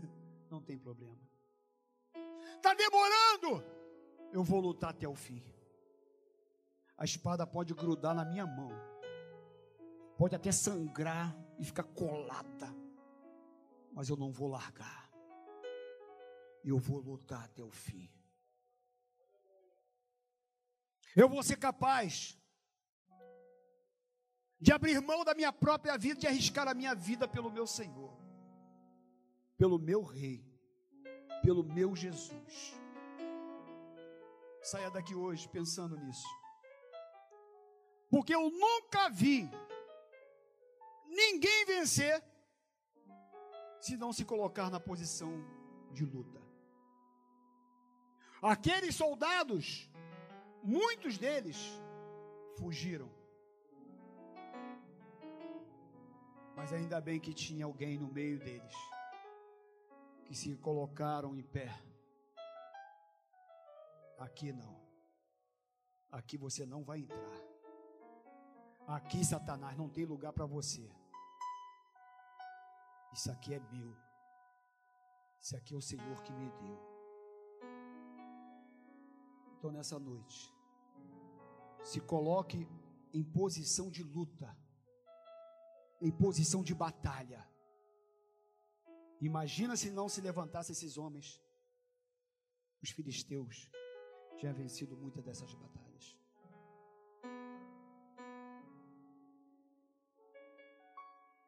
Não 0.50 0.60
tem 0.60 0.78
problema. 0.78 1.18
Está 2.56 2.74
demorando. 2.74 3.64
Eu 4.32 4.42
vou 4.42 4.60
lutar 4.60 4.90
até 4.90 5.08
o 5.08 5.14
fim. 5.14 5.42
A 6.96 7.04
espada 7.04 7.46
pode 7.46 7.74
grudar 7.74 8.14
na 8.14 8.24
minha 8.24 8.46
mão. 8.46 8.70
Pode 10.16 10.36
até 10.36 10.52
sangrar 10.52 11.34
e 11.58 11.64
ficar 11.64 11.84
colada. 11.84 12.74
Mas 13.92 14.08
eu 14.08 14.16
não 14.16 14.30
vou 14.30 14.48
largar. 14.48 15.10
Eu 16.64 16.78
vou 16.78 17.00
lutar 17.00 17.44
até 17.44 17.62
o 17.62 17.70
fim. 17.70 18.10
Eu 21.14 21.28
vou 21.28 21.42
ser 21.42 21.56
capaz 21.56 22.38
de 24.60 24.72
abrir 24.72 25.00
mão 25.00 25.24
da 25.24 25.34
minha 25.34 25.52
própria 25.52 25.98
vida, 25.98 26.20
de 26.20 26.26
arriscar 26.26 26.68
a 26.68 26.74
minha 26.74 26.94
vida 26.94 27.26
pelo 27.26 27.50
meu 27.50 27.66
Senhor, 27.66 28.16
pelo 29.62 29.78
meu 29.78 30.02
Rei, 30.02 30.44
pelo 31.40 31.62
meu 31.62 31.94
Jesus. 31.94 32.74
Saia 34.60 34.90
daqui 34.90 35.14
hoje 35.14 35.48
pensando 35.48 35.96
nisso, 35.96 36.26
porque 38.10 38.34
eu 38.34 38.50
nunca 38.50 39.08
vi 39.08 39.48
ninguém 41.06 41.64
vencer 41.64 42.20
se 43.80 43.96
não 43.96 44.12
se 44.12 44.24
colocar 44.24 44.68
na 44.68 44.80
posição 44.80 45.32
de 45.92 46.04
luta. 46.04 46.42
Aqueles 48.42 48.96
soldados, 48.96 49.88
muitos 50.60 51.16
deles 51.16 51.56
fugiram 52.58 53.08
Mas 56.56 56.72
ainda 56.72 57.00
bem 57.00 57.18
que 57.18 57.32
tinha 57.32 57.64
alguém 57.64 57.96
no 57.96 58.08
meio 58.12 58.38
deles 58.38 58.74
que 60.26 60.34
se 60.34 60.56
colocaram 60.56 61.36
em 61.36 61.42
pé. 61.42 61.70
Aqui 64.18 64.52
não. 64.52 64.80
Aqui 66.10 66.36
você 66.36 66.64
não 66.66 66.84
vai 66.84 67.00
entrar. 67.00 67.40
Aqui, 68.86 69.24
Satanás, 69.24 69.76
não 69.76 69.88
tem 69.88 70.04
lugar 70.04 70.32
para 70.32 70.46
você. 70.46 70.90
Isso 73.12 73.30
aqui 73.30 73.54
é 73.54 73.60
meu. 73.60 73.96
Isso 75.40 75.56
aqui 75.56 75.74
é 75.74 75.76
o 75.76 75.82
Senhor 75.82 76.22
que 76.22 76.32
me 76.32 76.50
deu. 76.50 76.78
Então, 79.56 79.70
nessa 79.70 79.98
noite, 79.98 80.52
se 81.82 82.00
coloque 82.00 82.68
em 83.12 83.22
posição 83.22 83.90
de 83.90 84.02
luta 84.02 84.56
em 86.02 86.10
posição 86.10 86.64
de 86.64 86.74
batalha. 86.74 87.48
Imagina 89.22 89.76
se 89.76 89.88
não 89.88 90.08
se 90.08 90.20
levantassem 90.20 90.72
esses 90.72 90.98
homens. 90.98 91.40
Os 92.82 92.90
filisteus 92.90 93.70
tinham 94.36 94.52
vencido 94.52 94.96
muitas 94.96 95.22
dessas 95.24 95.54
batalhas. 95.54 96.18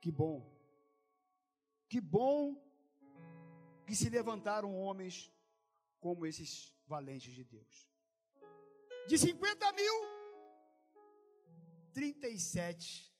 Que 0.00 0.12
bom. 0.12 0.48
Que 1.88 2.00
bom 2.00 2.38
que 3.84 3.96
se 3.96 4.08
levantaram 4.08 4.76
homens 4.76 5.32
como 5.98 6.26
esses 6.26 6.72
valentes 6.86 7.34
de 7.34 7.42
Deus. 7.42 7.90
De 9.08 9.18
50 9.18 9.72
mil, 9.72 9.94
37 11.92 13.12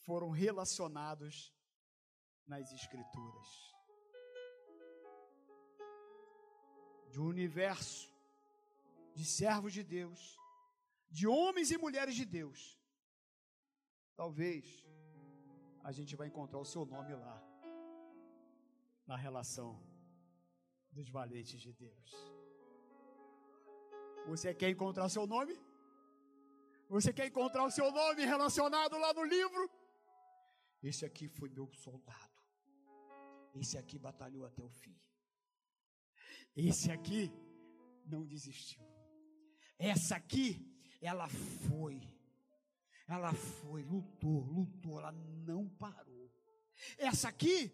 foram 0.00 0.30
relacionados 0.30 1.56
nas 2.48 2.72
Escrituras. 2.72 3.48
De 7.10 7.20
um 7.20 7.26
universo 7.26 8.12
de 9.14 9.24
servos 9.24 9.72
de 9.72 9.82
Deus, 9.82 10.38
de 11.10 11.26
homens 11.26 11.70
e 11.70 11.78
mulheres 11.78 12.14
de 12.14 12.24
Deus. 12.24 12.78
Talvez 14.16 14.64
a 15.82 15.92
gente 15.92 16.14
vai 16.16 16.26
encontrar 16.28 16.58
o 16.58 16.64
seu 16.64 16.84
nome 16.84 17.14
lá, 17.14 17.38
na 19.06 19.16
relação 19.16 19.70
dos 20.90 21.08
valentes 21.08 21.60
de 21.60 21.72
Deus. 21.72 22.10
Você 24.26 24.54
quer 24.54 24.68
encontrar 24.68 25.06
o 25.06 25.08
seu 25.16 25.26
nome? 25.26 25.54
Você 26.88 27.12
quer 27.12 27.26
encontrar 27.26 27.64
o 27.64 27.70
seu 27.70 27.90
nome 27.90 28.24
relacionado 28.24 28.98
lá 28.98 29.12
no 29.12 29.24
livro? 29.24 29.70
Esse 30.82 31.04
aqui 31.04 31.28
foi 31.28 31.48
meu 31.48 31.66
soldado. 31.72 32.27
Esse 33.60 33.76
aqui 33.76 33.98
batalhou 33.98 34.44
até 34.44 34.62
o 34.62 34.70
fim. 34.70 34.96
Esse 36.54 36.90
aqui 36.90 37.32
não 38.06 38.24
desistiu. 38.24 38.80
Essa 39.78 40.16
aqui, 40.16 40.64
ela 41.00 41.28
foi. 41.28 42.00
Ela 43.08 43.32
foi, 43.32 43.82
lutou, 43.82 44.44
lutou, 44.44 44.98
ela 44.98 45.12
não 45.12 45.68
parou. 45.68 46.30
Essa 46.96 47.28
aqui, 47.28 47.72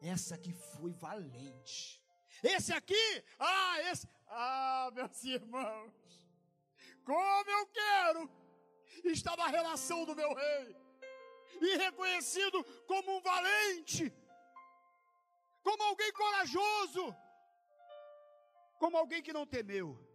essa 0.00 0.34
aqui 0.36 0.52
foi 0.52 0.92
valente. 0.92 2.04
Esse 2.42 2.72
aqui, 2.72 3.24
ah, 3.38 3.80
esse, 3.90 4.06
ah, 4.28 4.90
meus 4.94 5.24
irmãos, 5.24 5.92
como 7.04 7.50
eu 7.50 7.66
quero 7.68 8.30
estar 9.04 9.36
na 9.36 9.46
relação 9.46 10.04
do 10.04 10.14
meu 10.14 10.32
rei 10.34 10.76
e 11.60 11.76
reconhecido 11.78 12.62
como 12.86 13.16
um 13.16 13.20
valente, 13.20 14.12
como 15.66 15.82
alguém 15.82 16.12
corajoso, 16.12 17.04
como 18.78 18.96
alguém 18.96 19.20
que 19.20 19.32
não 19.32 19.44
temeu. 19.44 20.05